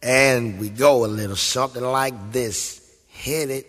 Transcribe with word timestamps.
And 0.00 0.60
we 0.60 0.68
go 0.68 1.04
a 1.04 1.08
little 1.08 1.34
something 1.34 1.82
like 1.82 2.14
this. 2.30 2.96
Hit 3.08 3.50
it. 3.50 3.66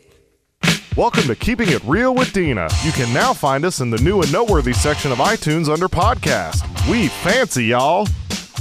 Welcome 0.96 1.24
to 1.24 1.36
Keeping 1.36 1.70
It 1.70 1.83
Real 1.86 2.13
with 2.13 2.33
Denna. 2.33 2.70
You 2.83 2.92
can 2.92 3.12
now 3.12 3.33
find 3.33 3.66
us 3.66 3.82
in 3.82 3.90
the 3.90 3.98
new 3.98 4.21
and 4.21 4.31
noteworthy 4.31 4.73
section 4.73 5.11
of 5.11 5.17
iTunes 5.17 5.73
under 5.73 5.87
podcast. 5.87 6.61
We 6.87 7.07
fancy 7.07 7.65
y'all. 7.65 8.07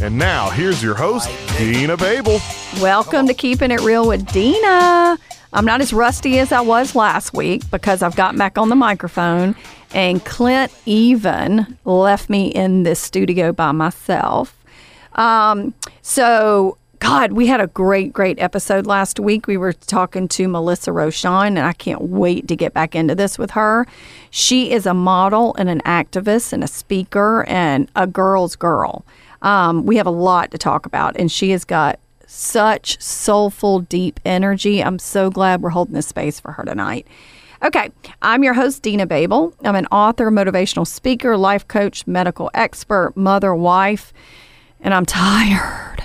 And 0.01 0.17
now 0.17 0.49
here's 0.49 0.83
your 0.83 0.95
host, 0.95 1.29
Denna 1.59 1.99
Babul. 1.99 2.41
Welcome 2.81 3.27
to 3.27 3.35
Keeping 3.35 3.71
It 3.71 3.83
Real 3.83 4.09
with 4.09 4.27
Denna. 4.33 5.19
I'm 5.53 5.67
not 5.67 5.83
as 5.83 5.93
rusty 5.93 6.39
as 6.39 6.53
I 6.53 6.63
was 6.63 6.95
last 6.95 7.35
week 7.35 7.71
because 7.71 8.01
I've 8.01 8.17
got 8.17 8.35
back 8.39 8.57
on 8.57 8.71
the 8.71 8.77
microphone 8.77 9.55
and 9.93 10.25
Clint 10.25 10.73
even 10.87 11.77
left 11.85 12.31
me 12.31 12.47
in 12.49 12.85
this 12.85 12.99
studio 12.99 13.53
by 13.53 13.73
myself. 13.73 14.55
Um, 15.17 15.75
so 16.01 16.78
God, 17.01 17.33
we 17.33 17.47
had 17.47 17.61
a 17.61 17.69
great, 17.69 18.13
great 18.13 18.41
episode 18.41 18.87
last 18.87 19.21
week. 19.21 19.47
We 19.47 19.57
were 19.57 19.73
talking 19.73 20.27
to 20.29 20.49
Melissa 20.49 20.93
Roshan, 20.93 21.57
and 21.57 21.61
I 21.61 21.73
can't 21.73 22.03
wait 22.03 22.49
to 22.49 22.57
get 22.57 22.75
back 22.75 22.95
into 22.95 23.15
this 23.15 23.39
with 23.39 23.53
her. 23.53 23.87
She 24.31 24.73
is 24.73 24.85
a 24.85 24.95
model 24.95 25.55
and 25.59 25.69
an 25.69 25.81
activist 25.83 26.53
and 26.53 26.65
a 26.65 26.69
speaker 26.69 27.45
and 27.47 27.89
a 27.95 28.07
girl's 28.07 28.57
girl. 28.57 29.05
Um, 29.43 29.87
we 29.87 29.97
have 29.97 30.07
a 30.07 30.11
lot 30.11 30.51
to 30.51 30.59
talk 30.59 30.87
about, 30.87 31.17
and 31.17 31.31
she 31.31 31.51
has 31.51 31.65
got 31.65 32.01
such 32.27 33.01
soulful, 33.01 33.81
deep 33.81 34.19
energy. 34.25 34.83
I'm 34.83 34.99
so 34.99 35.31
glad 35.31 35.63
we're 35.63 35.71
holding 35.71 35.95
this 35.95 36.09
space 36.09 36.41
for 36.41 36.53
her 36.53 36.65
tonight. 36.65 37.07
Okay, 37.63 37.91
I'm 38.23 38.45
your 38.45 38.55
host, 38.55 38.83
Denna 38.83 39.07
Babul. 39.07 39.53
I'm 39.65 39.75
an 39.75 39.87
author, 39.87 40.31
motivational 40.31 40.87
speaker, 40.87 41.37
life 41.37 41.67
coach, 41.67 42.07
medical 42.07 42.51
expert, 42.55 43.17
mother, 43.17 43.55
wife, 43.55 44.13
and 44.81 44.93
I'm 44.95 45.07
tired. 45.07 46.05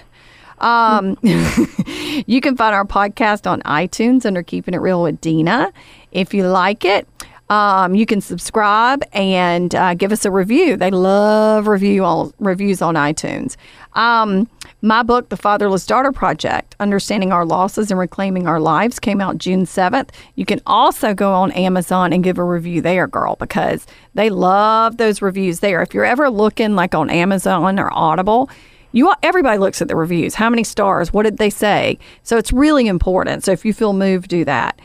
Um, 0.64 1.18
you 1.24 2.42
can 2.42 2.56
find 2.56 2.74
our 2.74 2.86
podcast 2.86 3.50
on 3.50 3.62
iTunes 3.64 4.26
under 4.26 4.42
Keeping 4.42 4.74
It 4.74 4.78
Real 4.78 5.04
with 5.04 5.20
Denna. 5.22 5.72
If 6.12 6.34
you 6.34 6.48
like 6.48 6.86
it, 6.86 7.08
um, 7.50 7.94
you 7.94 8.06
can 8.06 8.22
subscribe 8.22 9.04
and 9.12 9.76
uh, 9.76 9.94
give 9.94 10.12
us 10.14 10.24
a 10.24 10.32
review. 10.32 10.78
They 10.78 10.90
love 10.90 11.68
review 11.68 12.06
all, 12.06 12.34
reviews 12.40 12.82
on 12.82 12.96
iTunes. 12.96 13.58
Um, 13.94 14.50
my 14.82 15.04
book, 15.04 15.30
The 15.30 15.38
Fatherless 15.38 15.86
Daughter 15.86 16.12
Project 16.12 16.76
Understanding 16.80 17.32
Our 17.32 17.46
Losses 17.46 17.92
and 17.92 18.00
Reclaiming 18.00 18.48
Our 18.48 18.60
Lives, 18.60 19.00
came 19.00 19.20
out 19.20 19.38
June 19.38 19.66
7th. 19.66 20.10
You 20.36 20.46
can 20.46 20.62
also 20.66 21.14
go 21.14 21.34
on 21.34 21.52
Amazon 21.52 22.14
and 22.14 22.24
give 22.24 22.38
a 22.38 22.44
review 22.44 22.82
there, 22.82 23.08
girl, 23.08 23.36
because 23.36 23.86
they 24.14 24.30
love 24.30 24.98
those 24.98 25.22
reviews 25.22 25.60
there. 25.60 25.82
If 25.82 25.94
you're 25.94 26.06
ever 26.06 26.30
looking 26.30 26.76
like 26.76 26.96
on 26.96 27.10
Amazon 27.10 27.78
or 27.80 27.92
Audible, 27.94 28.50
you 28.94 29.14
everybody 29.22 29.58
looks 29.58 29.82
at 29.82 29.90
the 29.90 29.96
reviews. 29.96 30.36
How 30.36 30.50
many 30.50 30.64
stars? 30.64 31.12
What 31.12 31.24
did 31.24 31.38
they 31.38 31.50
say? 31.50 32.00
So 32.24 32.38
it's 32.38 32.54
really 32.54 32.88
important. 32.88 33.44
So 33.44 33.52
if 33.52 33.66
you 33.66 33.74
feel 33.74 33.92
moved, 33.92 34.30
do 34.30 34.46
that. 34.46 34.80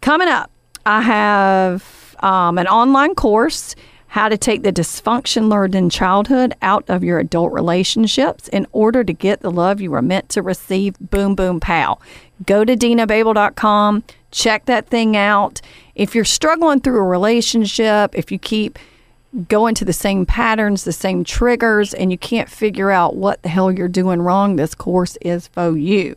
Coming 0.00 0.28
up, 0.28 0.50
I 0.86 1.00
have 1.00 2.14
um, 2.20 2.58
an 2.58 2.68
online 2.68 3.16
course 3.16 3.74
how 4.14 4.28
to 4.28 4.38
take 4.38 4.62
the 4.62 4.72
dysfunction 4.72 5.50
learned 5.50 5.74
in 5.74 5.90
childhood 5.90 6.54
out 6.62 6.88
of 6.88 7.02
your 7.02 7.18
adult 7.18 7.52
relationships 7.52 8.46
in 8.48 8.64
order 8.70 9.02
to 9.02 9.12
get 9.12 9.40
the 9.40 9.50
love 9.50 9.80
you 9.80 9.90
were 9.90 10.00
meant 10.00 10.28
to 10.28 10.40
receive. 10.40 10.94
Boom, 11.00 11.34
boom, 11.34 11.58
pow. 11.58 11.98
Go 12.46 12.64
to 12.64 12.76
dennababul.com, 12.76 14.04
check 14.30 14.66
that 14.66 14.86
thing 14.86 15.16
out. 15.16 15.60
If 15.96 16.14
you're 16.14 16.24
struggling 16.24 16.80
through 16.80 16.98
a 16.98 17.02
relationship, 17.02 18.14
if 18.14 18.30
you 18.30 18.38
keep 18.38 18.78
go 19.48 19.66
into 19.66 19.84
the 19.84 19.92
same 19.92 20.26
patterns, 20.26 20.84
the 20.84 20.92
same 20.92 21.24
triggers, 21.24 21.94
and 21.94 22.10
you 22.10 22.18
can't 22.18 22.48
figure 22.48 22.90
out 22.90 23.16
what 23.16 23.42
the 23.42 23.48
hell 23.48 23.72
you're 23.72 23.88
doing 23.88 24.22
wrong, 24.22 24.56
this 24.56 24.74
course 24.74 25.16
is 25.20 25.48
for 25.48 25.76
you. 25.76 26.16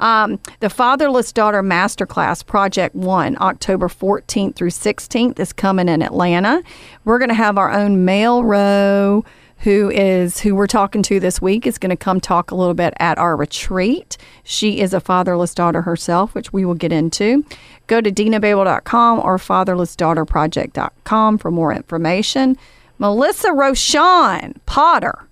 Um, 0.00 0.40
the 0.60 0.70
Fatherless 0.70 1.30
Daughter 1.30 1.62
Masterclass 1.62 2.44
Project 2.44 2.94
One, 2.94 3.36
October 3.38 3.86
14th 3.88 4.56
through 4.56 4.70
16th, 4.70 5.38
is 5.38 5.52
coming 5.52 5.88
in 5.88 6.02
Atlanta. 6.02 6.62
We're 7.04 7.18
going 7.18 7.28
to 7.28 7.34
have 7.34 7.58
our 7.58 7.70
own 7.70 8.06
MelRo 8.06 9.24
who 9.60 9.90
is 9.90 10.40
who 10.40 10.54
we're 10.54 10.66
talking 10.66 11.02
to 11.02 11.20
this 11.20 11.40
week 11.40 11.66
is 11.66 11.78
going 11.78 11.90
to 11.90 11.96
come 11.96 12.20
talk 12.20 12.50
a 12.50 12.54
little 12.54 12.74
bit 12.74 12.94
at 12.98 13.18
our 13.18 13.36
retreat. 13.36 14.16
She 14.42 14.80
is 14.80 14.94
a 14.94 15.00
fatherless 15.00 15.54
daughter 15.54 15.82
herself, 15.82 16.34
which 16.34 16.52
we 16.52 16.64
will 16.64 16.74
get 16.74 16.92
into. 16.92 17.44
Go 17.90 18.00
to 18.00 18.12
dennababul.com 18.12 19.18
or 19.18 19.36
fatherlessdaughterproject.com 19.36 21.38
for 21.38 21.50
more 21.50 21.74
information. 21.74 22.56
Melissa 22.98 23.52
Roshan 23.52 24.60
Potter, 24.64 25.26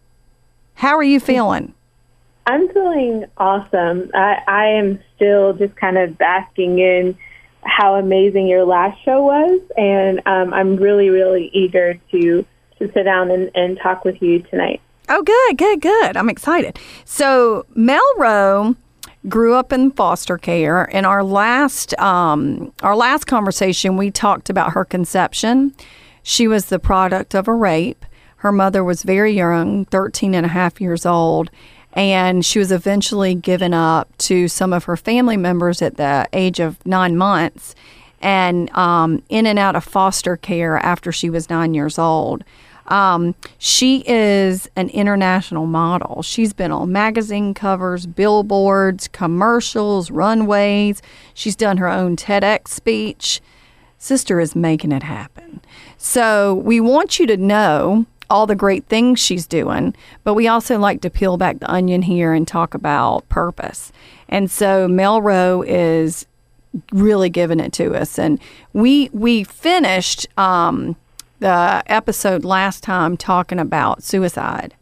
how 0.74 0.96
are 0.96 1.04
you 1.04 1.20
feeling? 1.20 1.72
I'm 2.48 2.68
feeling 2.70 3.26
awesome. 3.36 4.10
I, 4.12 4.38
I 4.48 4.66
am 4.70 4.98
still 5.14 5.52
just 5.52 5.76
kind 5.76 5.98
of 5.98 6.18
basking 6.18 6.80
in 6.80 7.16
how 7.62 7.94
amazing 7.94 8.48
your 8.48 8.64
last 8.64 9.00
show 9.04 9.22
was, 9.22 9.60
and 9.76 10.20
um, 10.26 10.52
I'm 10.52 10.78
really, 10.78 11.10
really 11.10 11.50
eager 11.52 11.94
to 12.10 12.44
to 12.80 12.92
sit 12.92 13.04
down 13.04 13.30
and, 13.30 13.52
and 13.54 13.78
talk 13.80 14.04
with 14.04 14.20
you 14.20 14.40
tonight. 14.40 14.80
Oh, 15.08 15.22
good, 15.22 15.58
good, 15.58 15.80
good. 15.80 16.16
I'm 16.16 16.28
excited. 16.28 16.76
So, 17.04 17.66
MelRo 17.76 18.74
grew 19.26 19.54
up 19.54 19.72
in 19.72 19.90
foster 19.90 20.38
care. 20.38 20.84
In 20.84 21.04
our 21.04 21.24
last 21.24 21.98
um, 21.98 22.72
our 22.82 22.96
last 22.96 23.24
conversation, 23.24 23.96
we 23.96 24.10
talked 24.10 24.50
about 24.50 24.72
her 24.72 24.84
conception. 24.84 25.74
She 26.22 26.46
was 26.46 26.66
the 26.66 26.78
product 26.78 27.34
of 27.34 27.48
a 27.48 27.54
rape. 27.54 28.04
Her 28.36 28.52
mother 28.52 28.84
was 28.84 29.02
very 29.02 29.32
young, 29.32 29.86
13 29.86 30.34
and 30.34 30.46
a 30.46 30.50
half 30.50 30.80
years 30.80 31.04
old, 31.04 31.50
and 31.92 32.44
she 32.44 32.58
was 32.58 32.70
eventually 32.70 33.34
given 33.34 33.74
up 33.74 34.16
to 34.18 34.46
some 34.46 34.72
of 34.72 34.84
her 34.84 34.96
family 34.96 35.36
members 35.36 35.82
at 35.82 35.96
the 35.96 36.28
age 36.32 36.60
of 36.60 36.84
nine 36.86 37.16
months 37.16 37.74
and 38.20 38.70
um, 38.76 39.22
in 39.28 39.46
and 39.46 39.58
out 39.58 39.76
of 39.76 39.84
foster 39.84 40.36
care 40.36 40.76
after 40.78 41.10
she 41.12 41.30
was 41.30 41.50
nine 41.50 41.74
years 41.74 41.98
old. 41.98 42.44
Um, 42.88 43.34
she 43.58 44.02
is 44.06 44.68
an 44.76 44.88
international 44.90 45.66
model. 45.66 46.22
She's 46.22 46.52
been 46.52 46.72
on 46.72 46.90
magazine 46.90 47.54
covers, 47.54 48.06
billboards, 48.06 49.08
commercials, 49.08 50.10
runways. 50.10 51.02
She's 51.34 51.56
done 51.56 51.76
her 51.76 51.88
own 51.88 52.16
TEDx 52.16 52.68
speech. 52.68 53.40
Sister 53.98 54.40
is 54.40 54.56
making 54.56 54.92
it 54.92 55.02
happen. 55.02 55.60
So 55.96 56.54
we 56.54 56.80
want 56.80 57.18
you 57.18 57.26
to 57.26 57.36
know 57.36 58.06
all 58.30 58.46
the 58.46 58.54
great 58.54 58.86
things 58.86 59.18
she's 59.18 59.46
doing, 59.46 59.94
but 60.22 60.34
we 60.34 60.46
also 60.46 60.78
like 60.78 61.00
to 61.00 61.10
peel 61.10 61.36
back 61.36 61.60
the 61.60 61.70
onion 61.70 62.02
here 62.02 62.32
and 62.32 62.46
talk 62.46 62.74
about 62.74 63.28
purpose. 63.28 63.90
And 64.28 64.50
so 64.50 64.86
MelRo 64.86 65.64
is 65.66 66.26
really 66.92 67.30
giving 67.30 67.60
it 67.60 67.72
to 67.74 67.94
us. 67.94 68.18
And 68.18 68.38
we 68.72 69.08
we 69.12 69.44
finished 69.44 70.28
um, 70.38 70.96
the 71.40 71.82
episode 71.86 72.44
last 72.44 72.82
time 72.82 73.16
talking 73.16 73.58
about 73.58 74.02
suicide. 74.02 74.74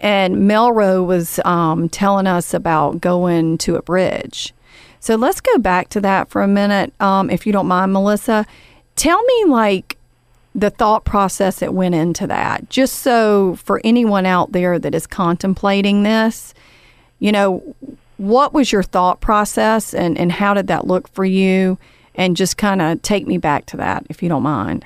And 0.00 0.36
MelRo 0.36 1.04
was 1.04 1.40
um, 1.44 1.88
telling 1.88 2.26
us 2.26 2.54
about 2.54 3.00
going 3.00 3.58
to 3.58 3.76
a 3.76 3.82
bridge. 3.82 4.54
So 5.00 5.16
let's 5.16 5.40
go 5.40 5.58
back 5.58 5.88
to 5.90 6.00
that 6.00 6.28
for 6.28 6.42
a 6.42 6.48
minute, 6.48 6.92
um, 7.00 7.30
if 7.30 7.46
you 7.46 7.52
don't 7.52 7.66
mind, 7.66 7.92
Melissa. 7.92 8.46
Tell 8.96 9.22
me, 9.22 9.44
like, 9.46 9.96
the 10.54 10.70
thought 10.70 11.04
process 11.04 11.60
that 11.60 11.72
went 11.72 11.94
into 11.94 12.26
that, 12.26 12.68
just 12.68 12.96
so 12.96 13.56
for 13.56 13.80
anyone 13.84 14.26
out 14.26 14.52
there 14.52 14.78
that 14.78 14.94
is 14.94 15.06
contemplating 15.06 16.02
this, 16.02 16.52
you 17.20 17.30
know, 17.30 17.62
what 18.16 18.52
was 18.52 18.72
your 18.72 18.82
thought 18.82 19.20
process 19.20 19.94
and, 19.94 20.18
and 20.18 20.32
how 20.32 20.54
did 20.54 20.66
that 20.66 20.86
look 20.86 21.06
for 21.08 21.24
you? 21.24 21.78
And 22.16 22.36
just 22.36 22.56
kind 22.56 22.82
of 22.82 23.00
take 23.02 23.28
me 23.28 23.38
back 23.38 23.66
to 23.66 23.76
that, 23.76 24.04
if 24.08 24.22
you 24.22 24.28
don't 24.28 24.42
mind. 24.42 24.84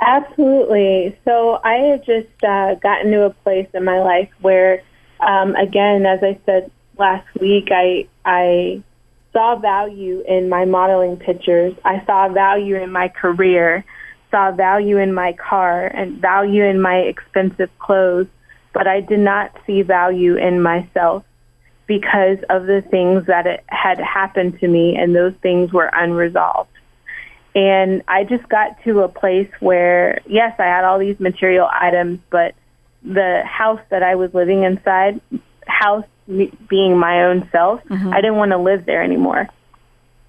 Absolutely. 0.00 1.18
So 1.24 1.60
I 1.62 1.74
had 1.74 2.04
just 2.04 2.44
uh, 2.44 2.74
gotten 2.76 3.10
to 3.12 3.24
a 3.24 3.30
place 3.30 3.68
in 3.74 3.84
my 3.84 4.00
life 4.00 4.30
where, 4.40 4.82
um, 5.20 5.54
again, 5.56 6.06
as 6.06 6.20
I 6.22 6.38
said 6.46 6.70
last 6.98 7.26
week, 7.38 7.68
I 7.70 8.08
I 8.24 8.82
saw 9.32 9.56
value 9.56 10.22
in 10.26 10.48
my 10.48 10.64
modeling 10.64 11.16
pictures. 11.18 11.74
I 11.84 12.04
saw 12.06 12.28
value 12.28 12.76
in 12.76 12.90
my 12.90 13.08
career, 13.08 13.84
saw 14.30 14.52
value 14.52 14.96
in 14.96 15.12
my 15.12 15.34
car, 15.34 15.86
and 15.86 16.18
value 16.18 16.64
in 16.64 16.80
my 16.80 16.96
expensive 17.00 17.70
clothes. 17.78 18.26
But 18.72 18.86
I 18.86 19.00
did 19.00 19.20
not 19.20 19.54
see 19.66 19.82
value 19.82 20.36
in 20.36 20.62
myself 20.62 21.24
because 21.86 22.38
of 22.48 22.66
the 22.66 22.82
things 22.90 23.26
that 23.26 23.64
had 23.68 23.98
happened 23.98 24.60
to 24.60 24.68
me, 24.68 24.96
and 24.96 25.14
those 25.14 25.34
things 25.42 25.72
were 25.72 25.90
unresolved. 25.92 26.70
And 27.54 28.02
I 28.06 28.24
just 28.24 28.48
got 28.48 28.82
to 28.84 29.00
a 29.00 29.08
place 29.08 29.50
where, 29.58 30.20
yes, 30.26 30.54
I 30.58 30.64
had 30.64 30.84
all 30.84 30.98
these 30.98 31.18
material 31.18 31.68
items, 31.70 32.20
but 32.30 32.54
the 33.02 33.42
house 33.44 33.80
that 33.90 34.02
I 34.02 34.14
was 34.14 34.32
living 34.34 34.62
inside, 34.62 35.20
house 35.66 36.04
being 36.26 36.96
my 36.96 37.24
own 37.24 37.48
self, 37.50 37.82
mm-hmm. 37.84 38.12
I 38.12 38.20
didn't 38.20 38.36
want 38.36 38.52
to 38.52 38.58
live 38.58 38.86
there 38.86 39.02
anymore. 39.02 39.48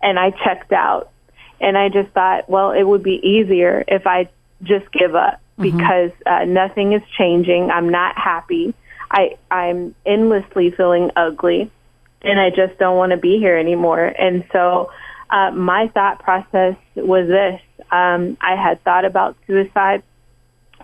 And 0.02 0.18
I 0.18 0.32
checked 0.32 0.72
out. 0.72 1.12
And 1.60 1.78
I 1.78 1.90
just 1.90 2.10
thought, 2.10 2.50
well, 2.50 2.72
it 2.72 2.82
would 2.82 3.04
be 3.04 3.20
easier 3.22 3.84
if 3.88 4.08
I 4.08 4.30
just 4.64 4.92
give 4.92 5.14
up 5.14 5.40
mm-hmm. 5.60 5.78
because 5.78 6.12
uh, 6.26 6.46
nothing 6.46 6.94
is 6.94 7.04
changing. 7.18 7.70
I'm 7.70 7.90
not 7.90 8.18
happy. 8.18 8.74
I, 9.12 9.38
I'm 9.52 9.94
endlessly 10.06 10.72
feeling 10.72 11.12
ugly. 11.16 11.70
and 12.22 12.40
I 12.40 12.50
just 12.50 12.78
don't 12.78 12.98
want 12.98 13.12
to 13.12 13.18
be 13.18 13.38
here 13.38 13.58
anymore. 13.58 14.06
And 14.06 14.44
so 14.52 14.92
uh, 15.32 15.52
my 15.52 15.88
thought 15.88 16.20
process 16.20 16.76
was 16.96 17.28
this 17.28 17.62
um, 17.92 18.38
I 18.40 18.56
had 18.56 18.84
thought 18.84 19.06
about 19.06 19.36
suicide 19.48 20.04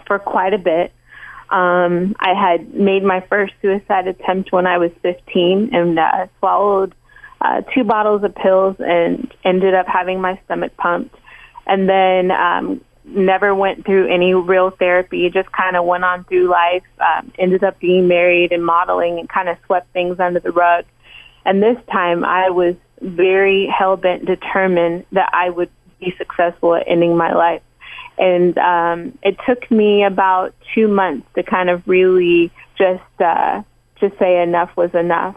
for 0.05 0.19
quite 0.19 0.53
a 0.53 0.57
bit. 0.57 0.91
Um, 1.49 2.15
I 2.19 2.33
had 2.33 2.73
made 2.73 3.03
my 3.03 3.21
first 3.21 3.53
suicide 3.61 4.07
attempt 4.07 4.51
when 4.51 4.67
I 4.67 4.77
was 4.77 4.91
15 5.01 5.69
and 5.73 5.97
uh, 5.97 6.27
swallowed 6.39 6.93
uh, 7.39 7.61
two 7.73 7.85
bottles 7.85 8.23
of 8.23 8.35
pills 8.35 8.75
and 8.79 9.33
ended 9.45 9.73
up 9.73 9.87
having 9.87 10.19
my 10.19 10.39
stomach 10.45 10.75
pumped. 10.75 11.15
And 11.65 11.87
then 11.87 12.31
um, 12.31 12.81
never 13.05 13.55
went 13.55 13.85
through 13.85 14.13
any 14.13 14.33
real 14.33 14.71
therapy, 14.71 15.29
just 15.29 15.51
kind 15.51 15.77
of 15.77 15.85
went 15.85 16.03
on 16.03 16.25
through 16.25 16.49
life, 16.49 16.83
um, 16.99 17.31
ended 17.37 17.63
up 17.63 17.79
being 17.79 18.07
married 18.07 18.51
and 18.51 18.65
modeling 18.65 19.19
and 19.19 19.29
kind 19.29 19.47
of 19.47 19.57
swept 19.65 19.91
things 19.93 20.19
under 20.19 20.41
the 20.41 20.51
rug. 20.51 20.85
And 21.45 21.63
this 21.63 21.77
time 21.89 22.25
I 22.25 22.49
was 22.49 22.75
very 23.01 23.67
hell 23.67 23.97
bent 23.97 24.25
determined 24.25 25.05
that 25.11 25.29
I 25.33 25.49
would 25.49 25.69
be 25.99 26.13
successful 26.17 26.75
at 26.75 26.87
ending 26.87 27.17
my 27.17 27.33
life. 27.33 27.61
And 28.17 28.57
um, 28.57 29.17
it 29.21 29.37
took 29.47 29.69
me 29.69 30.03
about 30.03 30.55
two 30.73 30.87
months 30.87 31.27
to 31.35 31.43
kind 31.43 31.69
of 31.69 31.87
really 31.87 32.51
just 32.77 33.03
uh, 33.19 33.61
just 33.99 34.17
say 34.17 34.41
enough 34.41 34.75
was 34.75 34.93
enough. 34.93 35.35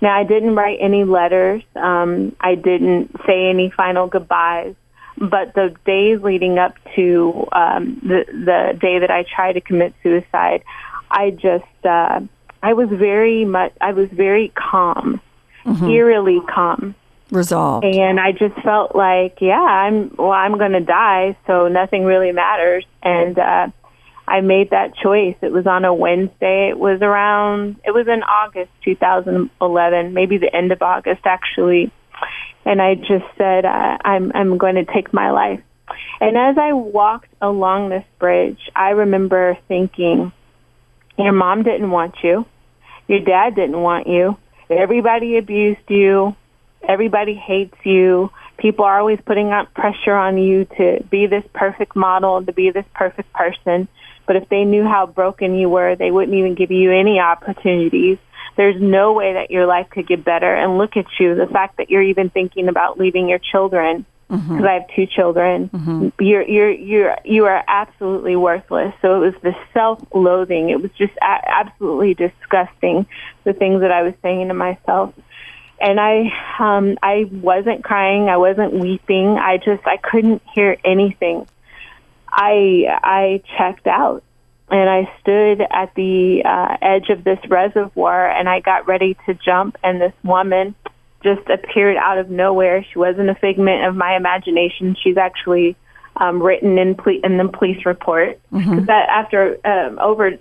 Now 0.00 0.16
I 0.16 0.24
didn't 0.24 0.54
write 0.54 0.78
any 0.80 1.04
letters. 1.04 1.62
Um, 1.74 2.34
I 2.40 2.54
didn't 2.54 3.14
say 3.26 3.48
any 3.48 3.70
final 3.70 4.08
goodbyes. 4.08 4.74
But 5.18 5.54
the 5.54 5.74
days 5.86 6.20
leading 6.22 6.58
up 6.58 6.74
to 6.94 7.46
um, 7.52 8.00
the 8.02 8.24
the 8.28 8.78
day 8.78 8.98
that 8.98 9.10
I 9.10 9.24
tried 9.24 9.54
to 9.54 9.62
commit 9.62 9.94
suicide, 10.02 10.62
I 11.10 11.30
just 11.30 11.86
uh, 11.86 12.20
I 12.62 12.74
was 12.74 12.88
very 12.90 13.46
much 13.46 13.72
I 13.80 13.92
was 13.92 14.10
very 14.10 14.52
calm, 14.54 15.20
mm-hmm. 15.66 15.86
eerily 15.86 16.40
calm 16.48 16.94
resolved. 17.30 17.84
And 17.84 18.20
I 18.20 18.32
just 18.32 18.54
felt 18.62 18.94
like, 18.94 19.38
yeah, 19.40 19.60
I'm 19.60 20.14
well, 20.16 20.30
I'm 20.30 20.58
going 20.58 20.72
to 20.72 20.80
die, 20.80 21.36
so 21.46 21.68
nothing 21.68 22.04
really 22.04 22.32
matters. 22.32 22.84
And 23.02 23.38
uh, 23.38 23.68
I 24.28 24.40
made 24.40 24.70
that 24.70 24.94
choice. 24.96 25.36
It 25.42 25.52
was 25.52 25.66
on 25.66 25.84
a 25.84 25.94
Wednesday. 25.94 26.68
It 26.70 26.78
was 26.78 27.00
around. 27.02 27.76
It 27.84 27.92
was 27.92 28.06
in 28.08 28.22
August 28.22 28.70
2011, 28.84 30.14
maybe 30.14 30.38
the 30.38 30.54
end 30.54 30.72
of 30.72 30.82
August 30.82 31.22
actually. 31.24 31.92
And 32.64 32.82
I 32.82 32.94
just 32.94 33.24
said, 33.36 33.64
uh, 33.64 33.98
I'm 34.04 34.32
I'm 34.34 34.58
going 34.58 34.76
to 34.76 34.84
take 34.84 35.12
my 35.12 35.30
life. 35.30 35.60
And 36.20 36.36
as 36.36 36.58
I 36.58 36.72
walked 36.72 37.32
along 37.40 37.90
this 37.90 38.04
bridge, 38.18 38.58
I 38.74 38.90
remember 38.90 39.56
thinking, 39.68 40.32
your 41.16 41.32
mom 41.32 41.62
didn't 41.62 41.90
want 41.90 42.16
you. 42.24 42.44
Your 43.06 43.20
dad 43.20 43.54
didn't 43.54 43.80
want 43.80 44.08
you. 44.08 44.36
Everybody 44.70 45.38
abused 45.38 45.88
you 45.88 46.36
everybody 46.88 47.34
hates 47.34 47.76
you. 47.84 48.30
People 48.58 48.84
are 48.84 48.98
always 48.98 49.18
putting 49.24 49.50
up 49.50 49.74
pressure 49.74 50.14
on 50.14 50.38
you 50.38 50.64
to 50.76 51.04
be 51.10 51.26
this 51.26 51.44
perfect 51.52 51.94
model, 51.94 52.44
to 52.44 52.52
be 52.52 52.70
this 52.70 52.86
perfect 52.94 53.32
person. 53.32 53.88
But 54.26 54.36
if 54.36 54.48
they 54.48 54.64
knew 54.64 54.84
how 54.84 55.06
broken 55.06 55.54
you 55.54 55.68
were, 55.68 55.94
they 55.94 56.10
wouldn't 56.10 56.36
even 56.36 56.54
give 56.54 56.70
you 56.70 56.92
any 56.92 57.20
opportunities. 57.20 58.18
There's 58.56 58.80
no 58.80 59.12
way 59.12 59.34
that 59.34 59.50
your 59.50 59.66
life 59.66 59.90
could 59.90 60.08
get 60.08 60.24
better. 60.24 60.52
And 60.52 60.78
look 60.78 60.96
at 60.96 61.06
you, 61.20 61.34
the 61.34 61.46
fact 61.46 61.76
that 61.76 61.90
you're 61.90 62.02
even 62.02 62.30
thinking 62.30 62.68
about 62.68 62.98
leaving 62.98 63.28
your 63.28 63.38
children 63.38 64.06
because 64.28 64.42
mm-hmm. 64.42 64.64
I 64.64 64.72
have 64.72 64.88
two 64.94 65.06
children. 65.06 65.68
Mm-hmm. 65.68 66.08
You're 66.20 66.42
you're 66.42 66.70
you're 66.70 67.16
you 67.24 67.44
are 67.44 67.62
absolutely 67.68 68.34
worthless. 68.36 68.92
So 69.00 69.22
it 69.22 69.32
was 69.32 69.42
the 69.42 69.54
self-loathing. 69.72 70.70
It 70.70 70.82
was 70.82 70.90
just 70.98 71.12
a- 71.22 71.48
absolutely 71.48 72.14
disgusting. 72.14 73.06
The 73.44 73.52
things 73.52 73.82
that 73.82 73.92
I 73.92 74.02
was 74.02 74.14
saying 74.22 74.48
to 74.48 74.54
myself 74.54 75.14
and 75.80 76.00
I 76.00 76.32
um 76.58 76.98
I 77.02 77.28
wasn't 77.30 77.84
crying, 77.84 78.28
I 78.28 78.36
wasn't 78.36 78.72
weeping. 78.72 79.38
I 79.38 79.58
just 79.58 79.86
I 79.86 79.98
couldn't 79.98 80.42
hear 80.54 80.76
anything. 80.84 81.46
I 82.30 82.84
I 83.02 83.42
checked 83.56 83.86
out 83.86 84.22
and 84.68 84.88
I 84.88 85.10
stood 85.20 85.60
at 85.60 85.94
the 85.94 86.42
uh, 86.44 86.76
edge 86.82 87.08
of 87.10 87.22
this 87.22 87.38
reservoir 87.48 88.28
and 88.28 88.48
I 88.48 88.60
got 88.60 88.88
ready 88.88 89.16
to 89.26 89.34
jump 89.34 89.76
and 89.84 90.00
this 90.00 90.12
woman 90.24 90.74
just 91.34 91.48
appeared 91.50 91.96
out 91.96 92.18
of 92.18 92.30
nowhere. 92.30 92.84
She 92.90 92.98
wasn't 92.98 93.28
a 93.28 93.34
figment 93.34 93.84
of 93.84 93.94
my 93.94 94.16
imagination. 94.16 94.96
She's 95.02 95.16
actually 95.16 95.76
um, 96.16 96.42
written 96.42 96.78
in, 96.78 96.94
ple- 96.94 97.20
in 97.22 97.36
the 97.36 97.48
police 97.48 97.84
report. 97.84 98.40
Mm-hmm. 98.52 98.86
That 98.86 99.08
after 99.10 99.58
um, 99.66 99.98
over 99.98 100.38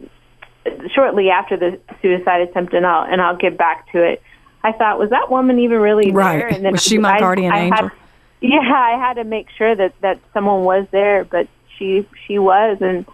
shortly 0.94 1.30
after 1.30 1.58
the 1.58 1.80
suicide 2.02 2.42
attempt, 2.42 2.74
and 2.74 2.86
I'll 2.86 3.06
and 3.12 3.22
I'll 3.22 3.38
get 3.38 3.58
back 3.58 3.92
to 3.92 4.04
it. 4.04 4.22
I 4.64 4.72
thought, 4.72 4.98
was 4.98 5.12
that 5.12 5.30
woman 5.30 5.60
even 5.60 5.80
really 5.80 6.12
right. 6.12 6.40
there? 6.40 6.48
And 6.48 6.66
then 6.66 6.72
was 6.72 6.84
she 6.84 6.98
my 6.98 7.16
I, 7.16 7.20
guardian 7.20 7.52
I 7.52 7.60
angel? 7.66 7.90
Had, 7.90 7.98
yeah, 8.42 8.74
I 8.74 8.98
had 8.98 9.16
to 9.16 9.24
make 9.24 9.48
sure 9.58 9.76
that 9.76 9.94
that 10.02 10.20
someone 10.34 10.64
was 10.64 10.88
there, 10.92 11.24
but 11.26 11.48
she 11.78 12.08
she 12.26 12.40
was, 12.40 12.78
and 12.82 13.06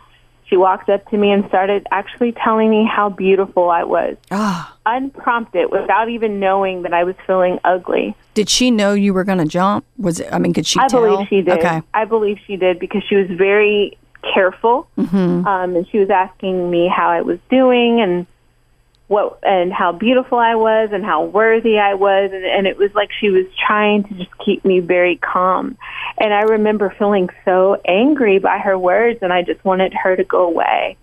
she 0.51 0.57
walked 0.57 0.89
up 0.89 1.09
to 1.09 1.18
me 1.18 1.31
and 1.31 1.48
started 1.48 1.88
actually 1.92 2.33
telling 2.33 2.69
me 2.69 2.86
how 2.86 3.09
beautiful 3.09 3.69
I 3.69 3.83
was, 3.83 4.18
oh. 4.31 4.74
unprompted, 4.86 5.71
without 5.71 6.09
even 6.09 6.39
knowing 6.39 6.81
that 6.81 6.94
I 6.94 7.06
was 7.06 7.15
feeling 7.25 7.57
ugly. 7.63 8.15
Did 8.33 8.50
she 8.50 8.69
know 8.69 8.94
you 8.94 9.13
were 9.13 9.24
going 9.24 9.38
to 9.38 9.45
jump? 9.45 9.86
Was 9.98 10.19
it? 10.19 10.27
I 10.31 10.39
mean, 10.39 10.53
could 10.53 10.68
she? 10.68 10.80
I 10.80 10.88
tell? 10.88 11.01
believe 11.01 11.27
she 11.30 11.42
did. 11.42 11.59
Okay. 11.59 11.81
I 11.94 12.06
believe 12.06 12.38
she 12.45 12.57
did 12.57 12.80
because 12.80 13.01
she 13.07 13.15
was 13.15 13.30
very 13.30 13.98
careful, 14.33 14.88
mm-hmm. 14.98 15.48
um, 15.48 15.75
and 15.75 15.88
she 15.88 16.00
was 16.00 16.09
asking 16.09 16.69
me 16.69 16.88
how 16.94 17.09
I 17.09 17.21
was 17.21 17.39
doing 17.50 18.01
and 18.01 18.27
what 19.11 19.39
and 19.43 19.73
how 19.73 19.91
beautiful 19.91 20.39
I 20.39 20.55
was 20.55 20.89
and 20.93 21.03
how 21.03 21.25
worthy 21.25 21.77
I 21.77 21.95
was 21.95 22.31
and, 22.33 22.45
and 22.45 22.65
it 22.65 22.77
was 22.77 22.91
like 22.93 23.09
she 23.19 23.29
was 23.29 23.45
trying 23.67 24.05
to 24.05 24.13
just 24.13 24.29
keep 24.43 24.63
me 24.63 24.79
very 24.79 25.17
calm. 25.17 25.77
And 26.17 26.33
I 26.33 26.43
remember 26.43 26.95
feeling 26.97 27.29
so 27.43 27.75
angry 27.85 28.39
by 28.39 28.59
her 28.59 28.79
words 28.79 29.19
and 29.21 29.33
I 29.33 29.41
just 29.41 29.63
wanted 29.65 29.93
her 29.93 30.15
to 30.15 30.23
go 30.23 30.45
away. 30.45 30.95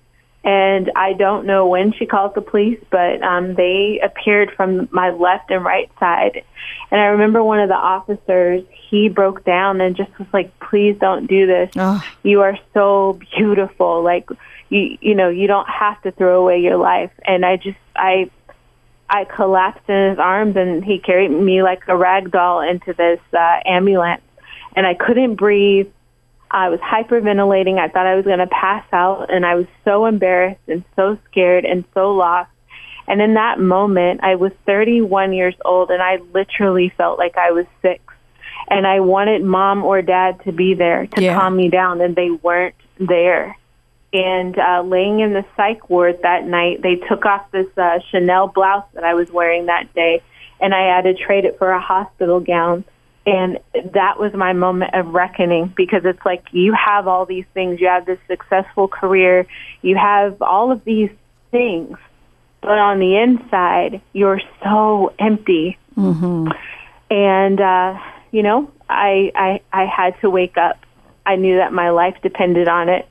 And 0.42 0.90
I 0.96 1.12
don't 1.12 1.44
know 1.44 1.66
when 1.66 1.92
she 1.92 2.06
called 2.06 2.34
the 2.34 2.40
police, 2.40 2.82
but 2.90 3.22
um 3.22 3.54
they 3.54 4.00
appeared 4.02 4.52
from 4.56 4.88
my 4.90 5.10
left 5.10 5.50
and 5.50 5.62
right 5.62 5.90
side. 6.00 6.42
And 6.90 7.00
I 7.00 7.06
remember 7.06 7.44
one 7.44 7.60
of 7.60 7.68
the 7.68 7.74
officers, 7.74 8.64
he 8.88 9.10
broke 9.10 9.44
down 9.44 9.82
and 9.82 9.94
just 9.94 10.18
was 10.18 10.28
like, 10.32 10.58
"Please 10.60 10.96
don't 10.98 11.26
do 11.26 11.46
this. 11.46 11.70
Oh. 11.76 12.02
You 12.22 12.40
are 12.40 12.56
so 12.72 13.18
beautiful." 13.36 14.02
Like 14.02 14.30
you 14.70 14.98
you 15.00 15.14
know 15.14 15.28
you 15.28 15.46
don't 15.46 15.68
have 15.68 16.00
to 16.02 16.12
throw 16.12 16.40
away 16.40 16.60
your 16.60 16.76
life. 16.76 17.10
And 17.24 17.44
i 17.44 17.56
just 17.56 17.78
i 17.96 18.30
i 19.08 19.24
collapsed 19.24 19.88
in 19.88 20.10
his 20.10 20.18
arms 20.18 20.56
and 20.56 20.84
he 20.84 20.98
carried 20.98 21.30
me 21.30 21.62
like 21.62 21.82
a 21.88 21.96
rag 21.96 22.30
doll 22.30 22.60
into 22.60 22.92
this 22.92 23.20
uh 23.32 23.60
ambulance. 23.64 24.22
And 24.76 24.86
i 24.86 24.94
couldn't 24.94 25.36
breathe. 25.36 25.88
I 26.50 26.70
was 26.70 26.80
hyperventilating. 26.80 27.78
I 27.78 27.88
thought 27.88 28.06
i 28.06 28.14
was 28.14 28.24
going 28.24 28.38
to 28.38 28.46
pass 28.46 28.84
out 28.92 29.32
and 29.32 29.44
i 29.44 29.54
was 29.54 29.66
so 29.84 30.06
embarrassed 30.06 30.60
and 30.68 30.84
so 30.96 31.18
scared 31.30 31.64
and 31.64 31.84
so 31.94 32.14
lost. 32.14 32.50
And 33.06 33.22
in 33.22 33.34
that 33.34 33.58
moment 33.58 34.20
i 34.22 34.34
was 34.34 34.52
31 34.66 35.32
years 35.32 35.54
old 35.64 35.90
and 35.90 36.02
i 36.02 36.18
literally 36.34 36.92
felt 36.96 37.18
like 37.18 37.36
i 37.36 37.50
was 37.50 37.66
six. 37.82 38.02
And 38.70 38.86
i 38.86 39.00
wanted 39.00 39.42
mom 39.42 39.82
or 39.82 40.02
dad 40.02 40.44
to 40.44 40.52
be 40.52 40.74
there 40.74 41.06
to 41.06 41.22
yeah. 41.22 41.38
calm 41.38 41.56
me 41.56 41.70
down 41.70 42.02
and 42.02 42.14
they 42.14 42.30
weren't 42.30 42.74
there 42.98 43.56
and 44.12 44.58
uh, 44.58 44.82
laying 44.82 45.20
in 45.20 45.32
the 45.32 45.44
psych 45.56 45.90
ward 45.90 46.20
that 46.22 46.46
night, 46.46 46.82
they 46.82 46.96
took 46.96 47.26
off 47.26 47.50
this 47.50 47.66
uh, 47.76 47.98
Chanel 48.10 48.48
blouse 48.48 48.84
that 48.94 49.04
I 49.04 49.14
was 49.14 49.30
wearing 49.30 49.66
that 49.66 49.92
day, 49.94 50.22
and 50.60 50.74
I 50.74 50.94
had 50.96 51.02
to 51.02 51.14
trade 51.14 51.44
it 51.44 51.58
for 51.58 51.70
a 51.70 51.80
hospital 51.80 52.40
gown. 52.40 52.84
And 53.26 53.58
that 53.92 54.18
was 54.18 54.32
my 54.32 54.54
moment 54.54 54.94
of 54.94 55.08
reckoning 55.08 55.72
because 55.76 56.06
it's 56.06 56.24
like 56.24 56.44
you 56.52 56.72
have 56.72 57.06
all 57.06 57.26
these 57.26 57.44
things, 57.52 57.78
you 57.78 57.88
have 57.88 58.06
this 58.06 58.18
successful 58.26 58.88
career, 58.88 59.46
you 59.82 59.96
have 59.96 60.40
all 60.40 60.72
of 60.72 60.82
these 60.84 61.10
things, 61.50 61.98
but 62.62 62.78
on 62.78 63.00
the 63.00 63.18
inside, 63.18 64.00
you're 64.14 64.40
so 64.62 65.12
empty. 65.18 65.76
Mm-hmm. 65.94 66.48
And 67.10 67.60
uh, 67.60 67.98
you 68.30 68.42
know, 68.42 68.72
I, 68.88 69.30
I 69.34 69.60
I 69.70 69.84
had 69.84 70.18
to 70.22 70.30
wake 70.30 70.56
up. 70.56 70.78
I 71.26 71.36
knew 71.36 71.58
that 71.58 71.74
my 71.74 71.90
life 71.90 72.16
depended 72.22 72.68
on 72.68 72.88
it 72.88 73.06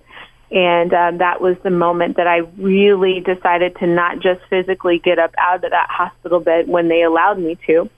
and 0.49 0.93
um, 0.93 1.17
that 1.17 1.41
was 1.41 1.57
the 1.63 1.69
moment 1.69 2.17
that 2.17 2.27
I 2.27 2.37
really 2.57 3.19
decided 3.19 3.75
to 3.77 3.87
not 3.87 4.19
just 4.19 4.41
physically 4.49 4.99
get 4.99 5.19
up 5.19 5.33
out 5.37 5.55
of 5.63 5.71
that 5.71 5.89
hospital 5.89 6.39
bed 6.39 6.67
when 6.67 6.87
they 6.87 7.03
allowed 7.03 7.37
me 7.37 7.57
to, 7.67 7.89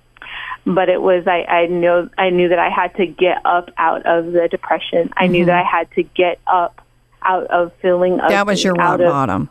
but 0.65 0.89
it 0.89 1.01
was 1.01 1.27
I, 1.27 1.43
I 1.43 1.65
know 1.67 2.09
I 2.17 2.31
knew 2.31 2.49
that 2.49 2.59
I 2.59 2.69
had 2.69 2.95
to 2.95 3.05
get 3.05 3.45
up 3.45 3.69
out 3.77 4.05
of 4.05 4.31
the 4.31 4.47
depression. 4.47 5.11
I 5.15 5.23
mm-hmm. 5.23 5.31
knew 5.31 5.45
that 5.45 5.57
I 5.57 5.63
had 5.63 5.91
to 5.91 6.03
get 6.03 6.39
up 6.47 6.81
out 7.21 7.45
of 7.47 7.71
feeling. 7.81 8.17
That 8.17 8.47
was 8.47 8.63
your 8.63 8.73
rock 8.73 8.99
of, 8.99 9.07
bottom. 9.07 9.49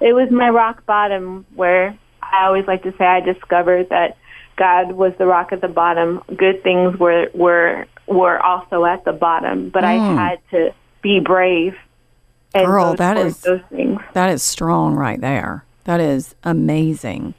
It 0.00 0.14
was 0.14 0.30
my 0.30 0.48
rock 0.48 0.86
bottom 0.86 1.44
where 1.54 1.98
I 2.22 2.46
always 2.46 2.66
like 2.66 2.82
to 2.84 2.92
say 2.96 3.04
I 3.04 3.20
discovered 3.20 3.90
that 3.90 4.16
God 4.56 4.92
was 4.92 5.12
the 5.18 5.26
rock 5.26 5.52
at 5.52 5.60
the 5.60 5.68
bottom. 5.68 6.22
Good 6.34 6.62
things 6.62 6.98
were 6.98 7.28
were 7.34 7.86
were 8.06 8.40
also 8.40 8.86
at 8.86 9.04
the 9.04 9.12
bottom, 9.12 9.68
but 9.68 9.84
mm. 9.84 9.86
I 9.86 10.28
had 10.28 10.40
to 10.50 10.74
be 11.02 11.20
brave 11.20 11.74
and 12.54 12.66
Girl, 12.66 12.94
that 12.94 13.16
is 13.16 13.40
those 13.40 13.60
things. 13.70 14.00
that 14.14 14.30
is 14.30 14.42
strong 14.42 14.94
right 14.94 15.20
there. 15.20 15.64
That 15.84 16.00
is 16.00 16.34
amazing. 16.44 17.34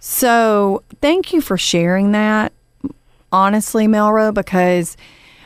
So 0.00 0.82
thank 1.00 1.32
you 1.32 1.40
for 1.40 1.56
sharing 1.56 2.12
that, 2.12 2.52
honestly, 3.32 3.86
MelRo, 3.86 4.32
because 4.32 4.96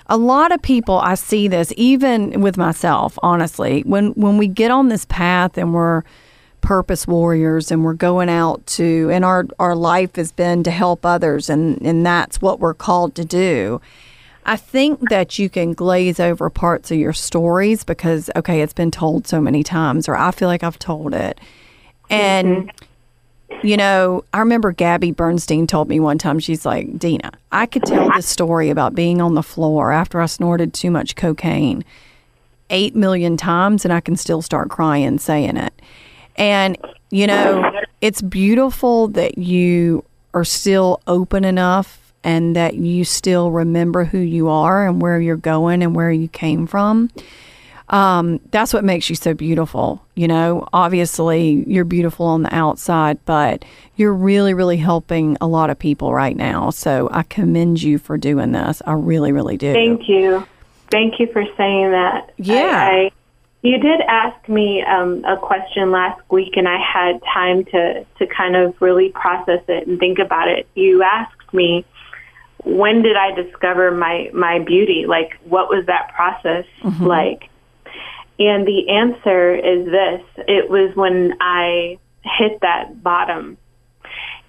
a 0.06 0.16
lot 0.16 0.52
of 0.52 0.60
people 0.60 0.98
I 0.98 1.14
see 1.14 1.48
this, 1.48 1.72
even 1.76 2.40
with 2.40 2.56
myself, 2.56 3.18
honestly, 3.22 3.82
when 3.82 4.10
when 4.12 4.36
we 4.38 4.48
get 4.48 4.70
on 4.70 4.88
this 4.88 5.06
path 5.06 5.56
and 5.56 5.72
we're 5.72 6.02
purpose 6.60 7.06
warriors 7.06 7.70
and 7.70 7.84
we're 7.84 7.94
going 7.94 8.28
out 8.28 8.66
to 8.66 9.08
and 9.10 9.24
our 9.24 9.46
our 9.58 9.74
life 9.74 10.16
has 10.16 10.30
been 10.30 10.62
to 10.62 10.70
help 10.70 11.06
others 11.06 11.48
and 11.48 11.80
and 11.80 12.04
that's 12.04 12.42
what 12.42 12.60
we're 12.60 12.74
called 12.74 13.14
to 13.14 13.24
do. 13.24 13.80
I 14.50 14.56
think 14.56 15.10
that 15.10 15.38
you 15.38 15.48
can 15.48 15.74
glaze 15.74 16.18
over 16.18 16.50
parts 16.50 16.90
of 16.90 16.98
your 16.98 17.12
stories 17.12 17.84
because 17.84 18.28
okay, 18.34 18.62
it's 18.62 18.72
been 18.72 18.90
told 18.90 19.28
so 19.28 19.40
many 19.40 19.62
times 19.62 20.08
or 20.08 20.16
I 20.16 20.32
feel 20.32 20.48
like 20.48 20.64
I've 20.64 20.78
told 20.78 21.14
it. 21.14 21.38
And 22.10 22.68
mm-hmm. 22.68 23.66
you 23.66 23.76
know, 23.76 24.24
I 24.34 24.40
remember 24.40 24.72
Gabby 24.72 25.12
Bernstein 25.12 25.68
told 25.68 25.88
me 25.88 26.00
one 26.00 26.18
time, 26.18 26.40
she's 26.40 26.66
like, 26.66 26.98
Denna, 26.98 27.30
I 27.52 27.66
could 27.66 27.84
tell 27.84 28.10
this 28.16 28.26
story 28.26 28.70
about 28.70 28.92
being 28.92 29.20
on 29.20 29.34
the 29.34 29.42
floor 29.44 29.92
after 29.92 30.20
I 30.20 30.26
snorted 30.26 30.74
too 30.74 30.90
much 30.90 31.14
cocaine 31.14 31.84
eight 32.70 32.96
million 32.96 33.36
times 33.36 33.84
and 33.84 33.94
I 33.94 34.00
can 34.00 34.16
still 34.16 34.42
start 34.42 34.68
crying 34.68 35.20
saying 35.20 35.58
it. 35.58 35.80
And, 36.34 36.76
you 37.10 37.28
know, 37.28 37.70
it's 38.00 38.20
beautiful 38.20 39.06
that 39.08 39.38
you 39.38 40.04
are 40.34 40.44
still 40.44 41.00
open 41.06 41.44
enough 41.44 41.99
and 42.22 42.54
that 42.56 42.74
you 42.74 43.04
still 43.04 43.50
remember 43.50 44.04
who 44.04 44.18
you 44.18 44.48
are 44.48 44.86
and 44.86 45.00
where 45.00 45.20
you're 45.20 45.36
going 45.36 45.82
and 45.82 45.94
where 45.94 46.10
you 46.10 46.28
came 46.28 46.66
from. 46.66 47.10
Um, 47.88 48.40
that's 48.52 48.72
what 48.72 48.84
makes 48.84 49.10
you 49.10 49.16
so 49.16 49.34
beautiful. 49.34 50.04
You 50.14 50.28
know, 50.28 50.68
obviously 50.72 51.64
you're 51.66 51.84
beautiful 51.84 52.26
on 52.26 52.42
the 52.44 52.54
outside, 52.54 53.18
but 53.24 53.64
you're 53.96 54.14
really, 54.14 54.54
really 54.54 54.76
helping 54.76 55.36
a 55.40 55.48
lot 55.48 55.70
of 55.70 55.78
people 55.78 56.14
right 56.14 56.36
now. 56.36 56.70
So 56.70 57.08
I 57.10 57.24
commend 57.24 57.82
you 57.82 57.98
for 57.98 58.16
doing 58.16 58.52
this. 58.52 58.80
I 58.86 58.92
really, 58.92 59.32
really 59.32 59.56
do. 59.56 59.72
Thank 59.72 60.08
you. 60.08 60.46
Thank 60.90 61.18
you 61.18 61.32
for 61.32 61.44
saying 61.56 61.90
that. 61.90 62.32
Yeah. 62.36 62.88
I, 62.90 62.90
I, 62.90 63.10
you 63.62 63.78
did 63.78 64.00
ask 64.02 64.48
me 64.48 64.82
um, 64.82 65.24
a 65.24 65.36
question 65.36 65.90
last 65.90 66.20
week, 66.30 66.56
and 66.56 66.68
I 66.68 66.78
had 66.78 67.20
time 67.24 67.64
to, 67.66 68.06
to 68.18 68.26
kind 68.26 68.56
of 68.56 68.80
really 68.80 69.10
process 69.10 69.62
it 69.68 69.86
and 69.86 69.98
think 69.98 70.18
about 70.18 70.48
it. 70.48 70.68
You 70.74 71.02
asked 71.02 71.52
me, 71.52 71.84
when 72.64 73.02
did 73.02 73.16
I 73.16 73.34
discover 73.34 73.90
my, 73.90 74.30
my 74.32 74.58
beauty? 74.58 75.06
Like, 75.06 75.38
what 75.44 75.68
was 75.68 75.86
that 75.86 76.12
process 76.14 76.64
like? 77.00 77.48
And 78.38 78.66
the 78.66 78.88
answer 78.88 79.54
is 79.54 79.84
this 79.84 80.22
it 80.48 80.70
was 80.70 80.96
when 80.96 81.34
I 81.40 81.98
hit 82.22 82.60
that 82.62 83.02
bottom 83.02 83.58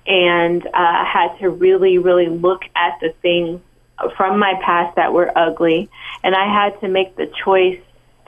and 0.08 0.66
uh, 0.66 1.06
had 1.06 1.38
to 1.40 1.50
really, 1.50 1.98
really 1.98 2.28
look 2.28 2.62
at 2.76 3.00
the 3.02 3.14
things 3.22 3.60
from 4.18 4.40
my 4.40 4.54
past 4.64 4.96
that 4.96 5.14
were 5.14 5.32
ugly. 5.38 5.90
And 6.24 6.36
I 6.36 6.52
had 6.52 6.80
to 6.82 6.88
make 6.88 7.16
the 7.16 7.32
choice 7.44 7.80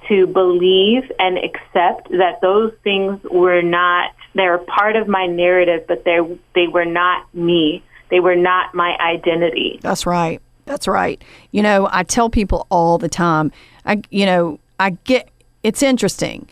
to 0.08 0.28
believe 0.28 1.12
and 1.18 1.38
accept 1.38 2.10
that 2.10 2.40
those 2.42 2.74
things 2.84 3.22
were 3.24 3.62
not, 3.62 4.12
they're 4.36 4.58
part 4.58 4.96
of 4.96 5.08
my 5.08 5.28
narrative, 5.28 5.86
but 5.88 6.04
they 6.04 6.20
they 6.54 6.68
were 6.68 6.86
not 6.86 7.34
me. 7.34 7.84
They 8.14 8.20
were 8.20 8.36
not 8.36 8.76
my 8.76 8.96
identity. 9.00 9.80
That's 9.82 10.06
right. 10.06 10.40
That's 10.66 10.88
right. 10.88 11.20
You 11.50 11.64
know, 11.64 11.90
I 11.92 12.04
tell 12.04 12.30
people 12.30 12.68
all 12.70 13.00
the 13.00 13.10
time, 13.10 13.52
I 13.88 14.04
you 14.12 14.28
know, 14.28 14.60
I 14.80 14.92
get 14.92 15.30
it's 15.64 15.82
interesting. 15.82 16.48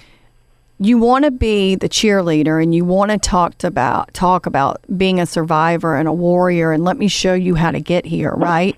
You 0.80 0.98
want 0.98 1.26
to 1.26 1.30
be 1.30 1.76
the 1.76 1.88
cheerleader 1.88 2.64
and 2.64 2.74
you 2.74 2.84
want 2.84 3.12
to 3.12 3.20
talk 3.20 3.64
about 3.64 4.12
talk 4.16 4.48
about 4.48 4.82
being 4.98 5.20
a 5.20 5.28
survivor 5.28 5.96
and 5.96 6.08
a 6.08 6.14
warrior 6.14 6.72
and 6.72 6.84
let 6.84 6.98
me 6.98 7.08
show 7.08 7.36
you 7.36 7.54
how 7.54 7.70
to 7.70 7.80
get 7.80 8.08
here, 8.08 8.32
right? 8.32 8.76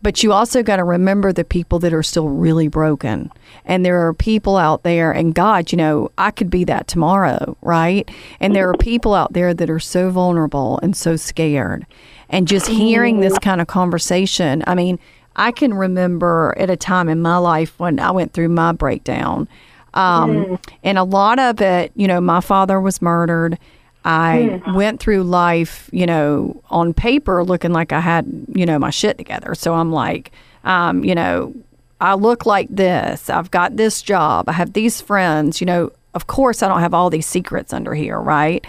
But 0.00 0.22
you 0.22 0.32
also 0.32 0.62
got 0.62 0.76
to 0.76 0.84
remember 0.84 1.32
the 1.32 1.44
people 1.44 1.80
that 1.80 1.92
are 1.92 2.04
still 2.04 2.28
really 2.28 2.68
broken. 2.68 3.30
And 3.64 3.84
there 3.84 4.06
are 4.06 4.14
people 4.14 4.56
out 4.56 4.84
there, 4.84 5.10
and 5.10 5.34
God, 5.34 5.72
you 5.72 5.78
know, 5.78 6.10
I 6.16 6.30
could 6.30 6.50
be 6.50 6.64
that 6.64 6.86
tomorrow, 6.86 7.56
right? 7.62 8.08
And 8.38 8.54
there 8.54 8.68
are 8.68 8.76
people 8.76 9.14
out 9.14 9.32
there 9.32 9.52
that 9.52 9.68
are 9.68 9.80
so 9.80 10.10
vulnerable 10.10 10.78
and 10.82 10.96
so 10.96 11.16
scared. 11.16 11.84
And 12.28 12.46
just 12.46 12.68
hearing 12.68 13.20
this 13.20 13.38
kind 13.40 13.60
of 13.60 13.66
conversation, 13.66 14.62
I 14.66 14.74
mean, 14.74 14.98
I 15.34 15.50
can 15.50 15.74
remember 15.74 16.54
at 16.58 16.70
a 16.70 16.76
time 16.76 17.08
in 17.08 17.20
my 17.20 17.36
life 17.38 17.78
when 17.78 17.98
I 17.98 18.10
went 18.10 18.32
through 18.32 18.50
my 18.50 18.72
breakdown. 18.72 19.48
Um, 19.94 20.58
And 20.84 20.98
a 20.98 21.04
lot 21.04 21.38
of 21.38 21.60
it, 21.60 21.92
you 21.96 22.06
know, 22.06 22.20
my 22.20 22.40
father 22.40 22.80
was 22.80 23.02
murdered. 23.02 23.58
I 24.04 24.62
went 24.74 25.00
through 25.00 25.24
life, 25.24 25.90
you 25.92 26.06
know, 26.06 26.62
on 26.70 26.94
paper 26.94 27.44
looking 27.44 27.72
like 27.72 27.92
I 27.92 28.00
had, 28.00 28.26
you 28.54 28.64
know, 28.64 28.78
my 28.78 28.90
shit 28.90 29.18
together. 29.18 29.54
So 29.54 29.74
I'm 29.74 29.92
like, 29.92 30.32
um, 30.64 31.04
you 31.04 31.14
know, 31.14 31.54
I 32.00 32.14
look 32.14 32.46
like 32.46 32.68
this. 32.70 33.28
I've 33.28 33.50
got 33.50 33.76
this 33.76 34.00
job. 34.02 34.48
I 34.48 34.52
have 34.52 34.72
these 34.72 35.00
friends. 35.00 35.60
You 35.60 35.66
know, 35.66 35.92
of 36.14 36.26
course, 36.26 36.62
I 36.62 36.68
don't 36.68 36.80
have 36.80 36.94
all 36.94 37.10
these 37.10 37.26
secrets 37.26 37.72
under 37.72 37.94
here, 37.94 38.18
right? 38.18 38.64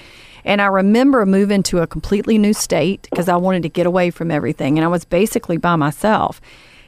And 0.46 0.62
I 0.62 0.66
remember 0.66 1.26
moving 1.26 1.64
to 1.64 1.80
a 1.80 1.88
completely 1.88 2.38
new 2.38 2.54
state 2.54 3.08
because 3.10 3.30
I 3.30 3.36
wanted 3.36 3.64
to 3.64 3.70
get 3.70 3.86
away 3.86 4.10
from 4.10 4.32
everything. 4.32 4.78
And 4.78 4.86
I 4.86 4.88
was 4.88 5.06
basically 5.06 5.58
by 5.58 5.76
myself. 5.76 6.42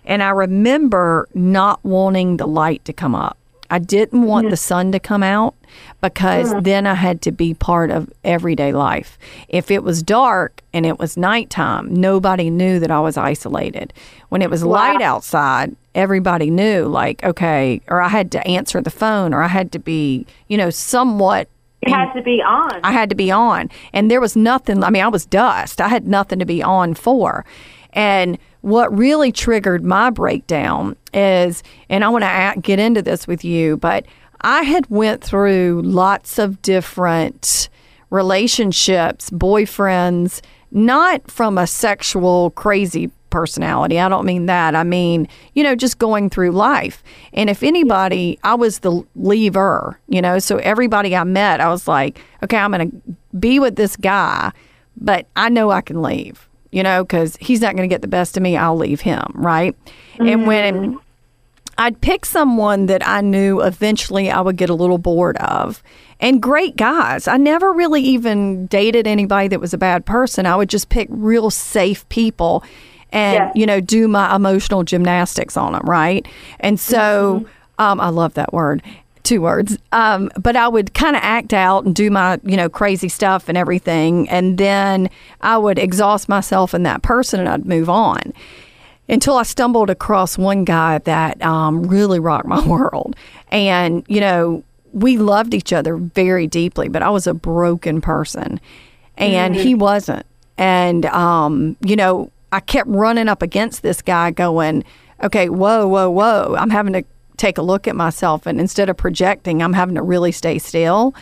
And 0.03 0.23
I 0.23 0.29
remember 0.29 1.27
not 1.33 1.83
wanting 1.83 2.37
the 2.37 2.47
light 2.47 2.83
to 2.85 2.93
come 2.93 3.13
up. 3.13 3.37
I 3.71 3.79
didn't 3.79 4.23
want 4.23 4.49
the 4.49 4.55
mm-hmm. 4.55 4.57
sun 4.57 4.91
to 4.91 4.99
come 4.99 5.23
out 5.23 5.55
because 6.01 6.49
mm-hmm. 6.49 6.63
then 6.63 6.85
I 6.85 6.93
had 6.93 7.21
to 7.23 7.31
be 7.31 7.53
part 7.53 7.89
of 7.89 8.11
everyday 8.23 8.73
life. 8.73 9.17
If 9.47 9.71
it 9.71 9.81
was 9.81 10.03
dark 10.03 10.61
and 10.73 10.85
it 10.85 10.99
was 10.99 11.15
nighttime, 11.15 11.93
nobody 11.93 12.49
knew 12.49 12.79
that 12.79 12.91
I 12.91 12.99
was 12.99 13.15
isolated. 13.15 13.93
When 14.27 14.41
it 14.41 14.49
was 14.49 14.63
light 14.63 15.01
outside, 15.01 15.73
everybody 15.95 16.49
knew, 16.49 16.85
like, 16.85 17.23
okay, 17.23 17.81
or 17.87 18.01
I 18.01 18.09
had 18.09 18.29
to 18.33 18.45
answer 18.45 18.81
the 18.81 18.91
phone 18.91 19.33
or 19.33 19.41
I 19.41 19.47
had 19.47 19.71
to 19.71 19.79
be, 19.79 20.25
you 20.49 20.57
know, 20.57 20.69
somewhat 20.69 21.47
It 21.81 21.91
had 21.91 22.11
to 22.13 22.21
be 22.21 22.41
on. 22.41 22.79
I 22.83 22.91
had 22.91 23.09
to 23.09 23.15
be 23.15 23.31
on. 23.31 23.69
And 23.93 24.11
there 24.11 24.21
was 24.21 24.35
nothing, 24.35 24.83
I 24.83 24.89
mean, 24.89 25.01
I 25.01 25.07
was 25.07 25.25
dust. 25.25 25.79
I 25.79 25.87
had 25.87 26.07
nothing 26.07 26.39
to 26.39 26.45
be 26.45 26.61
on 26.61 26.93
for. 26.93 27.45
And 27.93 28.37
what 28.61 28.95
really 28.95 29.31
triggered 29.31 29.83
my 29.83 30.09
breakdown 30.09 30.95
is, 31.13 31.63
and 31.89 32.03
I 32.03 32.09
want 32.09 32.23
to 32.23 32.61
get 32.61 32.79
into 32.79 33.01
this 33.01 33.27
with 33.27 33.43
you, 33.43 33.77
but 33.77 34.05
I 34.41 34.63
had 34.63 34.89
went 34.89 35.23
through 35.23 35.81
lots 35.83 36.39
of 36.39 36.61
different 36.61 37.69
relationships, 38.09 39.29
boyfriends, 39.29 40.41
not 40.71 41.29
from 41.29 41.57
a 41.57 41.67
sexual 41.67 42.51
crazy 42.51 43.11
personality. 43.29 43.99
I 43.99 44.09
don't 44.09 44.25
mean 44.25 44.45
that. 44.47 44.75
I 44.75 44.83
mean, 44.83 45.27
you 45.53 45.63
know, 45.63 45.75
just 45.75 45.97
going 45.97 46.29
through 46.29 46.51
life. 46.51 47.01
And 47.33 47.49
if 47.49 47.63
anybody, 47.63 48.37
I 48.43 48.55
was 48.55 48.79
the 48.79 49.03
leaver, 49.15 49.99
you 50.07 50.21
know, 50.21 50.37
so 50.39 50.57
everybody 50.57 51.15
I 51.15 51.23
met, 51.23 51.61
I 51.61 51.69
was 51.69 51.87
like, 51.87 52.19
okay, 52.43 52.57
I'm 52.57 52.71
going 52.71 52.91
to 52.91 53.37
be 53.37 53.59
with 53.59 53.75
this 53.75 53.95
guy, 53.95 54.51
but 54.97 55.27
I 55.35 55.49
know 55.49 55.71
I 55.71 55.81
can 55.81 56.01
leave, 56.01 56.49
you 56.71 56.83
know, 56.83 57.03
because 57.03 57.37
he's 57.41 57.61
not 57.61 57.75
going 57.75 57.87
to 57.87 57.93
get 57.93 58.01
the 58.01 58.07
best 58.07 58.37
of 58.37 58.43
me. 58.43 58.57
I'll 58.57 58.77
leave 58.77 59.01
him, 59.01 59.23
right? 59.35 59.75
And 60.19 60.45
when 60.47 60.99
I'd 61.77 61.99
pick 62.01 62.25
someone 62.25 62.85
that 62.87 63.05
I 63.07 63.21
knew 63.21 63.61
eventually 63.61 64.29
I 64.29 64.39
would 64.41 64.55
get 64.57 64.69
a 64.69 64.73
little 64.75 64.97
bored 64.97 65.37
of. 65.37 65.81
And 66.19 66.41
great 66.41 66.75
guys. 66.77 67.27
I 67.27 67.37
never 67.37 67.73
really 67.73 68.01
even 68.01 68.67
dated 68.67 69.07
anybody 69.07 69.47
that 69.47 69.59
was 69.59 69.73
a 69.73 69.77
bad 69.77 70.05
person. 70.05 70.45
I 70.45 70.55
would 70.55 70.69
just 70.69 70.89
pick 70.89 71.07
real 71.09 71.49
safe 71.49 72.07
people 72.09 72.63
and, 73.11 73.33
Yeah. 73.35 73.51
you 73.55 73.65
know, 73.65 73.79
do 73.81 74.07
my 74.07 74.35
emotional 74.35 74.83
gymnastics 74.83 75.57
on 75.57 75.73
them, 75.73 75.81
right? 75.85 76.27
And 76.59 76.79
so 76.79 77.47
um, 77.79 77.99
I 77.99 78.09
love 78.09 78.35
that 78.35 78.53
word. 78.53 78.83
Two 79.23 79.41
words. 79.41 79.77
Um, 79.91 80.31
but 80.39 80.55
I 80.55 80.67
would 80.67 80.93
kind 80.93 81.15
of 81.15 81.21
act 81.23 81.53
out 81.53 81.85
and 81.85 81.93
do 81.93 82.09
my, 82.09 82.39
you 82.43 82.57
know, 82.57 82.69
crazy 82.69 83.09
stuff 83.09 83.49
and 83.49 83.57
everything. 83.57 84.27
And 84.29 84.57
then 84.57 85.09
I 85.41 85.57
would 85.57 85.77
exhaust 85.77 86.27
myself 86.27 86.73
in 86.73 86.83
that 86.83 87.03
person 87.03 87.39
and 87.39 87.49
I'd 87.49 87.65
move 87.65 87.89
on 87.89 88.33
until 89.07 89.37
I 89.37 89.43
stumbled 89.43 89.89
across 89.89 90.37
one 90.37 90.63
guy 90.63 90.97
that 90.99 91.41
um, 91.43 91.83
really 91.83 92.19
rocked 92.19 92.47
my 92.47 92.65
world. 92.67 93.15
And, 93.49 94.03
you 94.07 94.21
know, 94.21 94.63
we 94.93 95.17
loved 95.17 95.53
each 95.53 95.71
other 95.71 95.97
very 95.97 96.47
deeply, 96.47 96.89
but 96.89 97.01
I 97.03 97.09
was 97.09 97.27
a 97.27 97.33
broken 97.33 98.01
person 98.01 98.59
and 99.17 99.55
he 99.55 99.75
wasn't. 99.75 100.25
And, 100.57 101.05
um, 101.07 101.77
you 101.81 101.95
know, 101.95 102.31
I 102.51 102.59
kept 102.59 102.89
running 102.89 103.29
up 103.29 103.41
against 103.41 103.83
this 103.83 104.01
guy 104.01 104.31
going, 104.31 104.83
okay, 105.23 105.49
whoa, 105.49 105.87
whoa, 105.87 106.09
whoa. 106.09 106.55
I'm 106.57 106.69
having 106.69 106.93
to 106.93 107.03
take 107.37 107.57
a 107.57 107.61
look 107.61 107.87
at 107.87 107.95
myself. 107.95 108.45
And 108.45 108.59
instead 108.59 108.89
of 108.89 108.97
projecting, 108.97 109.61
I'm 109.61 109.73
having 109.73 109.95
to 109.95 110.01
really 110.01 110.31
stay 110.31 110.57
still. 110.59 111.15